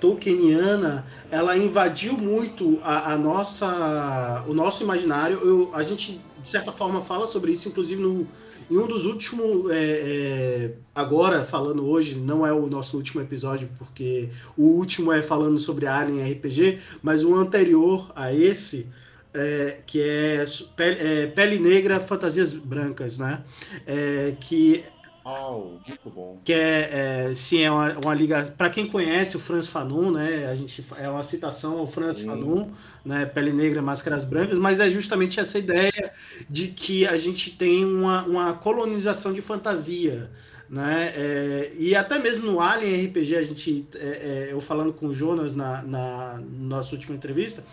[0.00, 5.38] tolkieniana, ela invadiu muito a, a, nossa, o nosso imaginário.
[5.38, 8.26] Eu, a gente, de certa forma, fala sobre isso, inclusive no,
[8.70, 13.68] em um dos últimos, é, é, agora falando hoje, não é o nosso último episódio,
[13.78, 18.88] porque o último é falando sobre Alien RPG, mas o anterior a esse,
[19.32, 20.44] é, que é
[20.74, 23.44] pele, é, pele, Negra, Fantasias Brancas, né?
[23.86, 24.82] É, que
[25.26, 26.40] Uau, muito bom.
[26.44, 28.44] Que é, é sim, é uma, uma liga.
[28.56, 30.46] Para quem conhece o Franz Fanon, né?
[30.46, 32.26] A gente é uma citação ao Franz sim.
[32.26, 32.68] Fanon,
[33.04, 33.26] né?
[33.26, 36.12] Pele Negra, Máscaras Brancas, mas é justamente essa ideia
[36.48, 40.30] de que a gente tem uma, uma colonização de fantasia.
[40.70, 41.12] Né?
[41.16, 45.14] É, e até mesmo no Alien RPG, a gente, é, é, eu falando com o
[45.14, 47.64] Jonas na, na nossa última entrevista,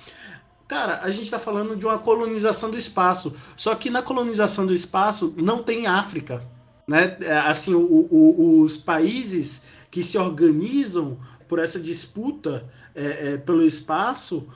[0.65, 3.35] Cara, a gente está falando de uma colonização do espaço.
[3.55, 6.41] Só que na colonização do espaço não tem África.
[6.87, 7.17] Né?
[7.21, 11.17] É, assim, o, o, os países que se organizam
[11.47, 12.65] por essa disputa
[12.95, 14.47] é, é, pelo espaço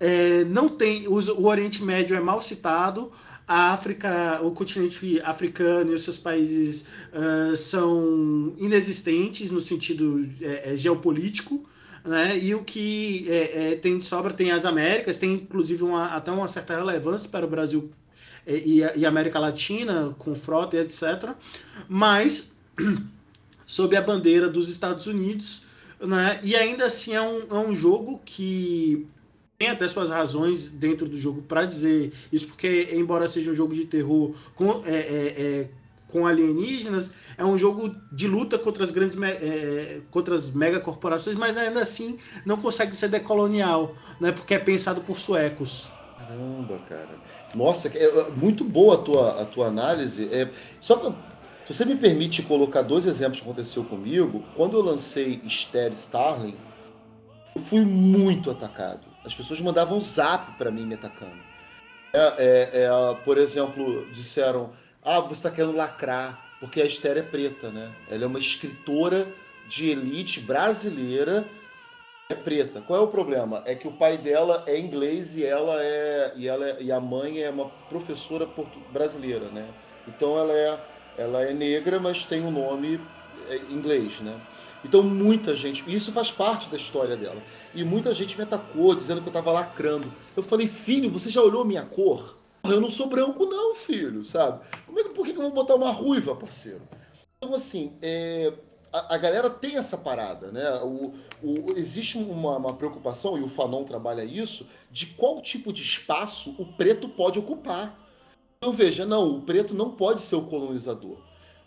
[0.00, 1.06] é, não tem.
[1.08, 3.12] o Oriente Médio é mal citado,
[3.46, 10.72] a África, o continente africano e os seus países uh, são inexistentes no sentido é,
[10.72, 11.68] é, geopolítico.
[12.02, 12.38] Né?
[12.38, 13.26] E o que
[13.80, 17.48] tem de sobra tem as Américas, tem inclusive uma, até uma certa relevância para o
[17.48, 17.90] Brasil
[18.46, 21.30] e, e América Latina, com frota e etc.
[21.88, 22.52] Mas
[23.66, 25.62] sob a bandeira dos Estados Unidos,
[26.00, 26.38] né?
[26.42, 29.06] E ainda assim é um, é um jogo que
[29.58, 33.74] tem até suas razões dentro do jogo para dizer isso, porque embora seja um jogo
[33.74, 35.68] de terror com, é, é, é,
[36.08, 41.56] com alienígenas, é um jogo de luta contra as grandes é, contra as megacorporações, mas
[41.56, 44.32] ainda assim não consegue ser decolonial, né?
[44.32, 45.88] Porque é pensado por suecos.
[46.18, 47.10] Caramba, cara.
[47.54, 50.28] Nossa, é, é muito boa a tua, a tua análise.
[50.32, 50.48] É,
[50.80, 51.12] só pra,
[51.64, 56.56] se você me permite colocar dois exemplos que aconteceu comigo, quando eu lancei Ster Starling,
[57.54, 59.00] eu fui muito atacado.
[59.24, 61.38] As pessoas mandavam zap para mim me atacando.
[62.12, 64.70] É, é, é, por exemplo, disseram:
[65.02, 67.90] Ah, você está querendo lacrar, porque a Esther é preta, né?
[68.10, 69.26] Ela é uma escritora
[69.66, 71.46] de elite brasileira
[72.28, 72.80] é preta.
[72.80, 73.62] Qual é o problema?
[73.66, 77.00] É que o pai dela é inglês e ela é e ela é, e a
[77.00, 78.48] mãe é uma professora
[78.92, 79.68] brasileira, né?
[80.08, 80.78] Então ela é
[81.16, 83.00] ela é negra, mas tem um nome
[83.48, 84.40] é, inglês, né?
[84.84, 87.42] Então muita gente, e isso faz parte da história dela.
[87.74, 90.12] E muita gente me atacou dizendo que eu estava lacrando.
[90.36, 92.38] Eu falei: "Filho, você já olhou minha cor?
[92.64, 94.64] Eu não sou branco não, filho, sabe?
[94.86, 96.82] Como é que por que eu vou botar uma ruiva, parceiro?"
[97.38, 98.52] Então assim, é,
[98.94, 100.62] a, a, galera tem essa parada, né?
[100.82, 105.82] O, o, existe uma, uma, preocupação, e o Fanon trabalha isso, de qual tipo de
[105.82, 107.98] espaço o preto pode ocupar.
[108.56, 111.18] Então veja, não, o preto não pode ser o colonizador.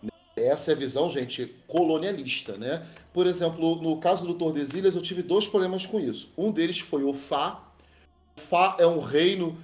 [0.02, 0.10] Né?
[0.38, 2.88] essa é a visão, gente, colonialista, né?
[3.12, 6.32] Por exemplo, no caso do Tordesilhas, eu tive dois problemas com isso.
[6.38, 7.62] Um deles foi o Fá.
[8.38, 9.58] O Fá é um reino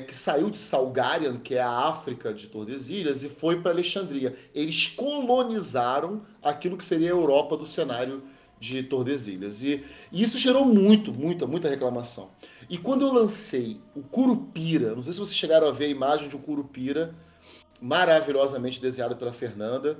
[0.00, 4.34] que saiu de Salgarian, que é a África de Tordesilhas, e foi para Alexandria.
[4.54, 8.22] Eles colonizaram aquilo que seria a Europa do cenário
[8.58, 9.62] de Tordesilhas.
[9.62, 9.82] E,
[10.12, 12.30] e, isso gerou muito, muita, muita reclamação.
[12.68, 16.28] E quando eu lancei o Curupira, não sei se vocês chegaram a ver a imagem
[16.28, 17.14] de um Curupira,
[17.80, 19.98] maravilhosamente desenhado pela Fernanda.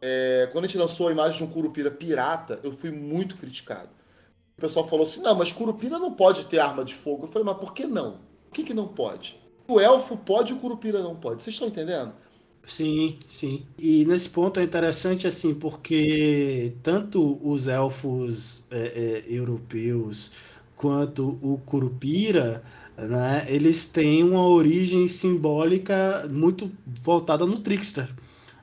[0.00, 3.90] É, quando a gente lançou a imagem de um Curupira pirata, eu fui muito criticado.
[4.56, 7.24] O pessoal falou assim: não, mas Curupira não pode ter arma de fogo.
[7.24, 8.29] Eu falei, mas por que não?
[8.50, 9.38] Por que, que não pode?
[9.68, 11.40] O elfo pode e o Curupira não pode.
[11.42, 12.12] Vocês estão entendendo?
[12.66, 13.64] Sim, sim.
[13.78, 20.32] E nesse ponto é interessante assim, porque tanto os elfos é, é, europeus
[20.76, 22.64] quanto o Curupira,
[22.98, 28.08] né, eles têm uma origem simbólica muito voltada no trickster.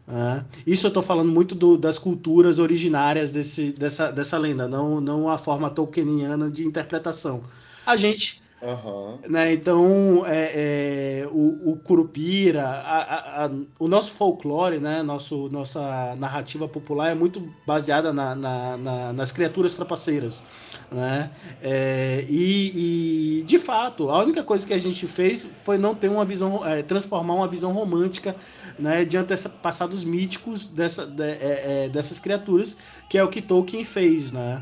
[0.06, 0.46] Né?
[0.66, 5.30] Isso eu estou falando muito do, das culturas originárias desse, dessa, dessa lenda, não, não
[5.30, 7.44] a forma tolkieniana de interpretação.
[7.86, 9.20] A gente Uhum.
[9.30, 9.54] Né?
[9.54, 15.04] Então, é, é, o, o Curupira, a, a, a, o nosso folclore, né?
[15.04, 20.44] Nosso, nossa narrativa popular é muito baseada na, na, na, nas criaturas trapaceiras.
[20.92, 21.30] Né?
[21.62, 26.10] É, e, e, de fato, a única coisa que a gente fez foi não ter
[26.10, 28.36] uma visão, é, transformar uma visão romântica
[28.80, 32.78] né, de antepassados míticos dessa, de, é, é, dessas criaturas,
[33.10, 34.32] que é o que Tolkien fez.
[34.32, 34.62] Né?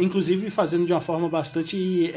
[0.00, 2.10] inclusive fazendo de uma forma bastante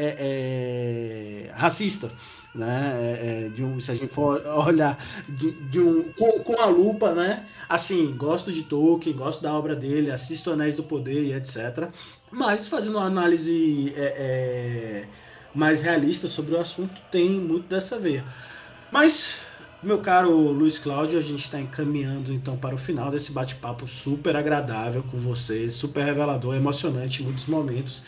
[1.07, 2.11] é, é, racista.
[2.53, 2.97] Né?
[2.99, 4.97] É, é, de um, se a gente for olhar
[5.29, 7.45] de, de um, com, com, a lupa, né?
[7.69, 11.89] assim, gosto de Tolkien, gosto da obra dele, assisto Anéis do Poder e etc.
[12.31, 15.05] Mas fazendo uma análise é,
[15.53, 18.25] mais realista sobre o assunto, tem muito dessa veia.
[18.91, 19.35] Mas
[19.83, 24.35] meu caro Luiz Cláudio, a gente está encaminhando então para o final desse bate-papo super
[24.35, 28.03] agradável com vocês, super revelador, emocionante em muitos momentos.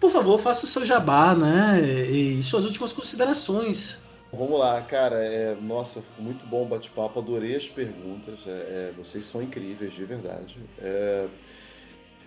[0.00, 1.80] Por favor, faça o seu jabá, né?
[1.82, 3.98] E suas últimas considerações.
[4.32, 5.16] Vamos lá, cara.
[5.16, 7.18] É, nossa, muito bom bate-papo.
[7.18, 8.46] Adorei as perguntas.
[8.46, 10.58] É, é, vocês são incríveis, de verdade.
[10.78, 11.26] É,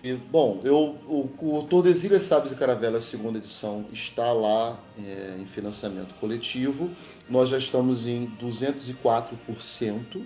[0.04, 5.46] e, bom, eu, o, o Tordesilhas, Sabes e Caravelas, segunda edição, está lá é, em
[5.46, 6.90] financiamento coletivo.
[7.28, 10.22] Nós já estamos em 204%.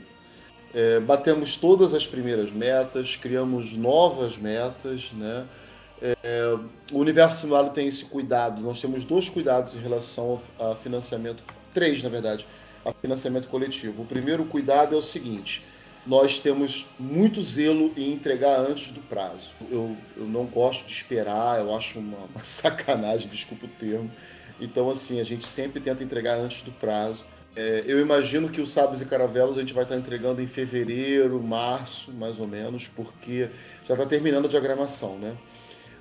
[0.74, 5.46] É, batemos todas as primeiras metas, criamos novas metas, né?
[6.00, 6.56] É,
[6.92, 8.60] o universo simulado tem esse cuidado.
[8.62, 11.42] Nós temos dois cuidados em relação a financiamento,
[11.74, 12.46] três na verdade,
[12.84, 14.02] a financiamento coletivo.
[14.02, 15.64] O primeiro cuidado é o seguinte:
[16.06, 19.52] nós temos muito zelo em entregar antes do prazo.
[19.70, 24.10] Eu, eu não gosto de esperar, eu acho uma, uma sacanagem, desculpa o termo.
[24.60, 27.24] Então, assim, a gente sempre tenta entregar antes do prazo.
[27.54, 31.42] É, eu imagino que o Sábios e Caravelos a gente vai estar entregando em fevereiro,
[31.42, 33.50] março, mais ou menos, porque
[33.84, 35.36] já está terminando a diagramação, né?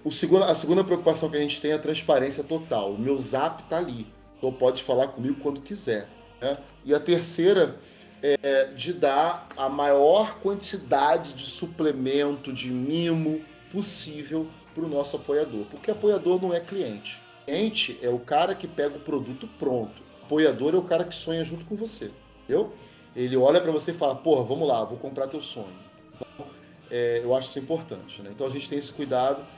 [0.08, 2.93] O segundo, a segunda preocupação que a gente tem é a transparência total.
[2.93, 6.08] O meu zap está ali, então pode falar comigo quando quiser.
[6.39, 6.58] Né?
[6.86, 7.78] E a terceira
[8.24, 15.66] é, de dar a maior quantidade de suplemento, de mimo possível para o nosso apoiador.
[15.66, 17.22] Porque apoiador não é cliente.
[17.45, 20.01] Cliente é o cara que pega o produto pronto.
[20.24, 22.12] Apoiador é o cara que sonha junto com você.
[22.45, 22.72] Entendeu?
[23.14, 25.76] Ele olha para você e fala: Porra, vamos lá, vou comprar teu sonho.
[26.16, 26.45] Então,
[26.89, 28.22] é, eu acho isso importante.
[28.22, 28.30] Né?
[28.34, 29.57] Então a gente tem esse cuidado.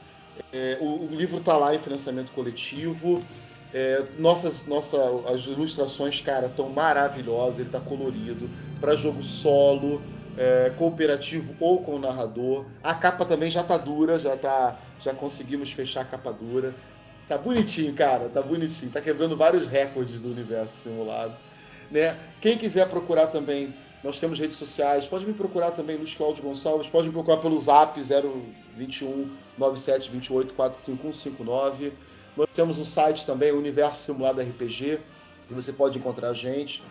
[0.52, 3.24] É, o, o livro está lá em financiamento coletivo.
[3.74, 4.98] É, nossas, nossa,
[5.32, 7.60] as ilustrações, cara, estão maravilhosas.
[7.60, 10.02] Ele está colorido para jogo solo,
[10.38, 12.66] é, cooperativo ou com o narrador.
[12.84, 16.74] A capa também já tá dura, já tá, já conseguimos fechar a capa dura.
[17.28, 18.92] Tá bonitinho, cara, tá bonitinho.
[18.92, 21.36] Tá quebrando vários recordes do universo simulado.
[21.92, 22.16] Né?
[22.42, 23.74] Quem quiser procurar também,
[24.04, 25.06] nós temos redes sociais.
[25.06, 26.88] Pode me procurar também, Luiz Cláudio Gonçalves.
[26.88, 31.94] Pode me procurar pelo zap 021 9728 45159.
[32.38, 35.00] Nós temos um site também, Universo Simulado RPG,
[35.48, 36.82] que você pode encontrar a gente.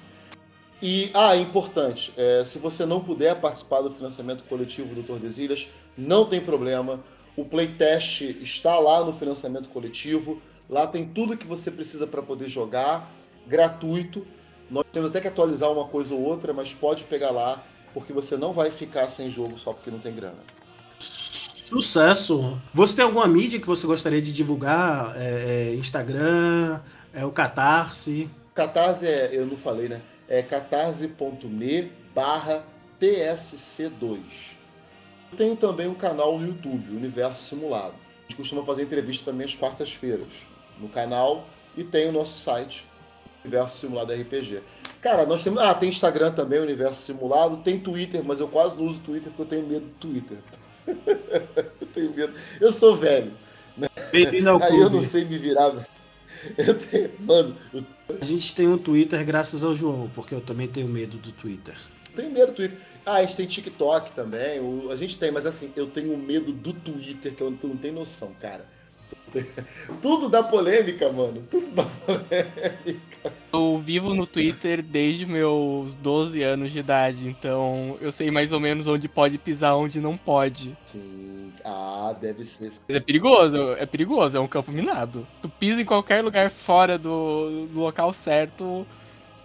[0.80, 5.68] E, ah, é importante, é, se você não puder participar do financiamento coletivo do Tordesilhas,
[5.96, 7.00] não tem problema.
[7.36, 10.40] O playtest está lá no financiamento coletivo.
[10.68, 13.12] Lá tem tudo que você precisa para poder jogar,
[13.46, 14.24] gratuito.
[14.70, 17.62] Nós temos até que atualizar uma coisa ou outra, mas pode pegar lá,
[17.94, 20.38] porque você não vai ficar sem jogo só porque não tem grana.
[20.98, 22.60] Sucesso!
[22.72, 25.14] Você tem alguma mídia que você gostaria de divulgar?
[25.16, 26.80] É, é Instagram?
[27.12, 28.28] É o Catarse?
[28.54, 30.02] Catarse é, eu não falei, né?
[30.26, 32.64] É catarse.me barra
[33.00, 34.18] TSC2.
[35.30, 37.94] Eu tenho também um canal no YouTube, Universo Simulado.
[37.94, 40.46] A gente costuma fazer entrevista também às quartas-feiras
[40.80, 41.46] no canal
[41.76, 42.86] e tem o nosso site,
[43.44, 44.62] Universo Simulado RPG.
[45.00, 45.62] Cara, nós temos.
[45.62, 47.58] Ah, tem Instagram também, Universo Simulado.
[47.58, 50.38] Tem Twitter, mas eu quase não uso Twitter porque eu tenho medo do Twitter.
[51.80, 52.32] eu tenho medo.
[52.60, 53.32] Eu sou velho.
[53.76, 53.88] Né?
[54.12, 55.72] Aí eu não sei me virar.
[56.56, 57.10] Eu tenho.
[57.20, 57.56] Mano.
[57.72, 57.84] Eu...
[58.20, 61.74] A gente tem um Twitter graças ao João, porque eu também tenho medo do Twitter.
[62.14, 62.78] Tenho medo do Twitter.
[63.04, 64.60] Ah, a gente tem TikTok também.
[64.90, 68.32] A gente tem, mas assim, eu tenho medo do Twitter, que eu não tenho noção,
[68.40, 68.66] cara.
[70.00, 71.42] Tudo dá polêmica, mano.
[71.50, 73.32] Tudo dá polêmica.
[73.52, 78.60] Eu vivo no Twitter desde meus 12 anos de idade, então eu sei mais ou
[78.60, 80.76] menos onde pode pisar, onde não pode.
[80.84, 81.52] Sim.
[81.64, 82.70] Ah, deve ser.
[82.86, 85.26] Mas é perigoso, é perigoso, é um campo minado.
[85.42, 88.86] Tu pisa em qualquer lugar fora do, do local certo,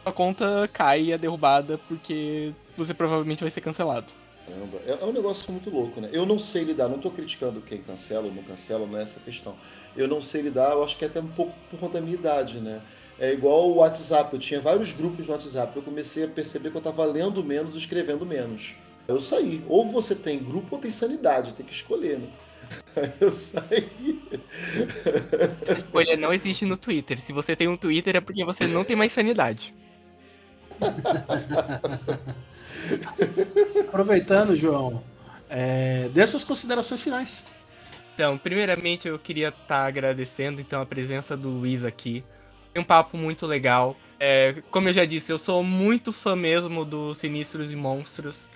[0.05, 4.07] a conta cai e é derrubada porque você provavelmente vai ser cancelado.
[4.45, 6.09] Caramba, é, é um negócio muito louco, né?
[6.11, 9.19] Eu não sei lidar, não estou criticando quem cancela ou não cancela, não é essa
[9.19, 9.55] questão.
[9.95, 12.15] Eu não sei lidar, eu acho que é até um pouco por conta da minha
[12.15, 12.81] idade, né?
[13.19, 16.75] É igual o WhatsApp, eu tinha vários grupos no WhatsApp, eu comecei a perceber que
[16.75, 18.75] eu estava lendo menos, escrevendo menos.
[19.07, 19.63] Eu saí.
[19.67, 22.27] Ou você tem grupo ou tem sanidade, tem que escolher, né?
[23.19, 24.21] Eu saí.
[25.61, 27.19] Essa escolha não existe no Twitter.
[27.19, 29.75] Se você tem um Twitter é porque você não tem mais sanidade.
[33.87, 35.03] Aproveitando, João,
[35.49, 37.43] é, dê suas considerações finais.
[38.15, 42.23] Então, primeiramente eu queria estar tá agradecendo então a presença do Luiz aqui.
[42.71, 43.95] Foi um papo muito legal.
[44.19, 48.47] É, como eu já disse, eu sou muito fã mesmo do Sinistros e Monstros.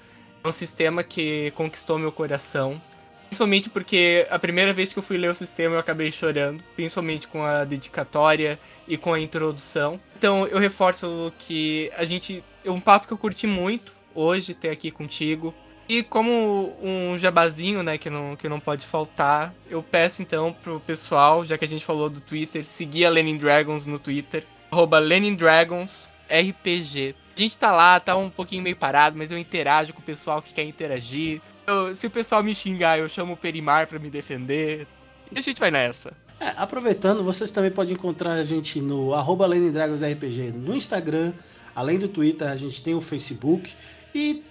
[0.43, 2.81] É um sistema que conquistou meu coração.
[3.27, 7.27] Principalmente porque a primeira vez que eu fui ler o sistema eu acabei chorando, principalmente
[7.27, 8.57] com a dedicatória
[8.87, 9.99] e com a introdução.
[10.17, 12.43] Então eu reforço que a gente.
[12.63, 15.53] É um papo que eu curti muito hoje ter aqui contigo.
[15.87, 20.81] E como um jabazinho, né, que não, que não pode faltar, eu peço então pro
[20.81, 24.99] pessoal, já que a gente falou do Twitter, seguir a Lenin Dragons no Twitter, arroba
[25.37, 27.15] Dragons RPG.
[27.37, 30.41] A gente tá lá, tá um pouquinho meio parado, mas eu interajo com o pessoal
[30.41, 31.41] que quer interagir.
[31.65, 34.85] Eu, se o pessoal me xingar, eu chamo o Perimar para me defender.
[35.31, 36.11] E a gente vai nessa.
[36.39, 41.33] É, aproveitando, vocês também podem encontrar a gente no arroba RPG no Instagram.
[41.73, 43.73] Além do Twitter, a gente tem o Facebook.
[44.17, 44.43] E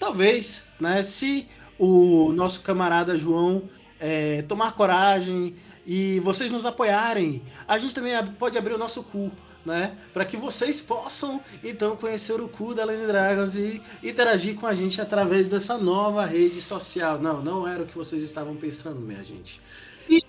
[0.00, 1.46] talvez, né, se
[1.78, 5.54] o nosso camarada João é, tomar coragem
[5.86, 9.30] e vocês nos apoiarem, a gente também pode abrir o nosso cu.
[9.64, 14.66] Né, para que vocês possam então conhecer o cu da Lane Dragons e interagir com
[14.66, 17.18] a gente através dessa nova rede social.
[17.18, 19.62] Não, não era o que vocês estavam pensando, minha gente.
[20.06, 20.22] E...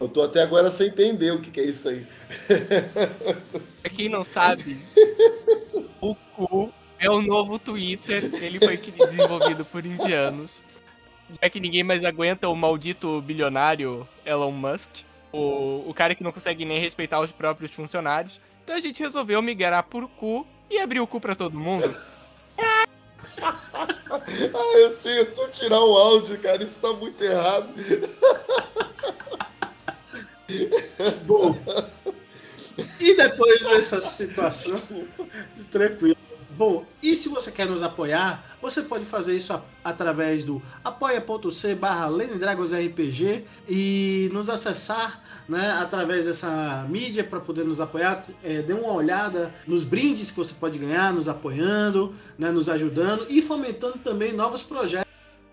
[0.00, 2.04] Eu tô até agora sem entender o que, que é isso aí.
[3.80, 4.76] Pra quem não sabe,
[6.02, 10.62] o cu é o novo Twitter, ele foi desenvolvido por indianos.
[11.42, 14.90] Já que ninguém mais aguenta o maldito bilionário Elon Musk,
[15.32, 18.40] o, o cara que não consegue nem respeitar os próprios funcionários.
[18.64, 21.84] Então a gente resolveu migrar por cu e abrir o cu pra todo mundo.
[23.42, 27.74] ah, eu que tirar o áudio, cara, isso tá muito errado.
[31.24, 31.58] Bom,
[33.00, 34.80] e depois dessa situação,
[35.70, 36.25] tranquilo.
[36.56, 41.74] Bom, e se você quer nos apoiar, você pode fazer isso a, através do apoia.c
[41.74, 48.24] barra RPG e nos acessar né, através dessa mídia para poder nos apoiar.
[48.42, 53.26] É, dê uma olhada nos brindes que você pode ganhar, nos apoiando, né, nos ajudando
[53.28, 55.06] e fomentando também novos projetos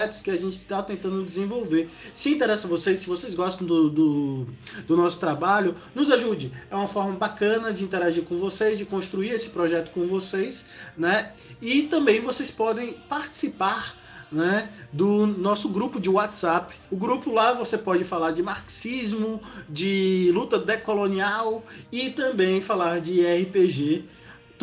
[0.08, 1.90] que a gente está tentando desenvolver.
[2.14, 4.48] Se interessa a vocês, se vocês gostam do, do,
[4.88, 6.52] do, nosso trabalho, nos ajude.
[6.70, 10.66] É uma forma bacana de interagir com vocês, de construir esse projeto com vocês,
[10.98, 11.32] né?
[11.62, 13.96] E também vocês podem participar
[14.32, 16.74] né, do nosso grupo de WhatsApp.
[16.90, 19.40] O grupo lá você pode falar de marxismo,
[19.70, 24.06] de luta decolonial e também falar de RPG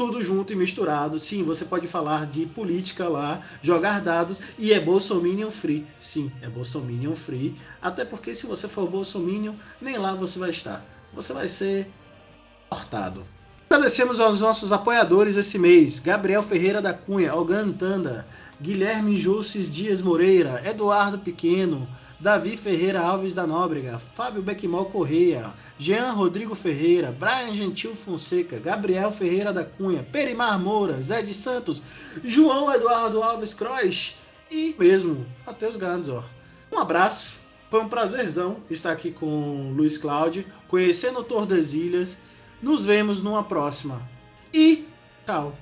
[0.00, 1.20] tudo junto e misturado.
[1.20, 5.86] Sim, você pode falar de política lá, jogar dados e é Bolsominion free.
[6.00, 7.54] Sim, é Bolsominion free.
[7.82, 10.82] Até porque se você for Bolsominion, nem lá você vai estar.
[11.12, 11.86] Você vai ser
[12.70, 13.26] cortado.
[13.68, 18.26] Agradecemos aos nossos apoiadores esse mês: Gabriel Ferreira da Cunha, Algan Tanda,
[18.58, 21.86] Guilherme Jusces Dias Moreira, Eduardo Pequeno,
[22.20, 29.10] Davi Ferreira Alves da Nóbrega, Fábio Beckmal Correia, Jean Rodrigo Ferreira, Brian Gentil Fonseca, Gabriel
[29.10, 31.82] Ferreira da Cunha, Perimar Moura, Zé de Santos,
[32.22, 34.18] João Eduardo Alves Croix
[34.50, 36.24] e mesmo Matheus Ganzor.
[36.70, 37.38] Um abraço,
[37.70, 42.18] foi um prazerzão estar aqui com Luiz Cláudio, conhecendo o Tordesilhas.
[42.60, 44.02] Nos vemos numa próxima.
[44.52, 44.86] E
[45.24, 45.56] tchau.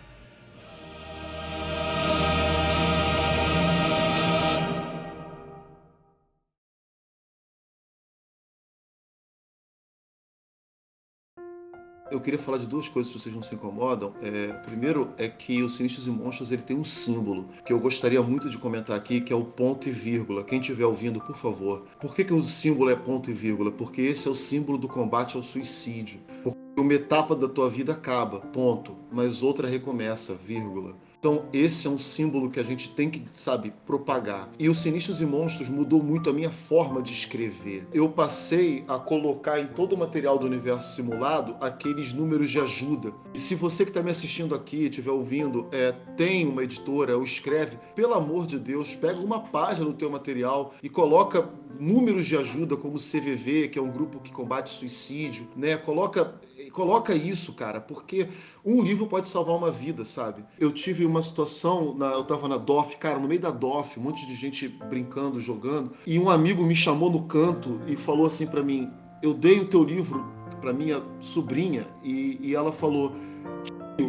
[12.19, 14.13] Eu queria falar de duas coisas, se vocês não se incomodam.
[14.21, 18.21] É, primeiro é que o Sinistros e Monstros ele tem um símbolo que eu gostaria
[18.21, 20.43] muito de comentar aqui, que é o ponto e vírgula.
[20.43, 21.85] Quem estiver ouvindo, por favor.
[22.01, 23.71] Por que, que o símbolo é ponto e vírgula?
[23.71, 26.19] Porque esse é o símbolo do combate ao suicídio.
[26.43, 30.97] Porque uma etapa da tua vida acaba, ponto, mas outra recomeça, vírgula.
[31.19, 34.49] Então, esse é um símbolo que a gente tem que, sabe, propagar.
[34.57, 37.89] E o Sinistros e Monstros mudou muito a minha forma de escrever.
[37.93, 43.13] Eu passei a colocar em todo o material do universo simulado aqueles números de ajuda.
[43.35, 47.25] E se você que está me assistindo aqui, estiver ouvindo, é, tem uma editora ou
[47.25, 51.51] escreve, pelo amor de Deus, pega uma página do teu material e coloca
[51.81, 55.77] números de ajuda como o CVV, que é um grupo que combate suicídio, né?
[55.77, 56.35] Coloca
[56.71, 58.29] coloca isso, cara, porque
[58.65, 60.45] um livro pode salvar uma vida, sabe?
[60.59, 64.03] Eu tive uma situação, na, eu tava na DOF, cara, no meio da DOF, um
[64.03, 68.47] monte de gente brincando, jogando, e um amigo me chamou no canto e falou assim
[68.47, 68.91] para mim:
[69.23, 70.27] Eu dei o teu livro
[70.61, 73.15] para minha sobrinha, e, e ela falou: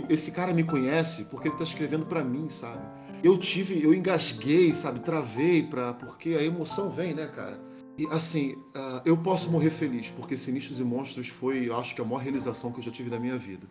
[0.10, 3.00] Esse cara me conhece porque ele tá escrevendo para mim, sabe?
[3.24, 5.02] Eu tive, eu engasguei, sabe?
[5.02, 7.69] Travei, pra, porque a emoção vem, né, cara?
[8.00, 12.06] E assim, uh, eu posso morrer feliz, porque Sinistros e Monstros foi, acho que, a
[12.06, 13.68] maior realização que eu já tive na minha vida.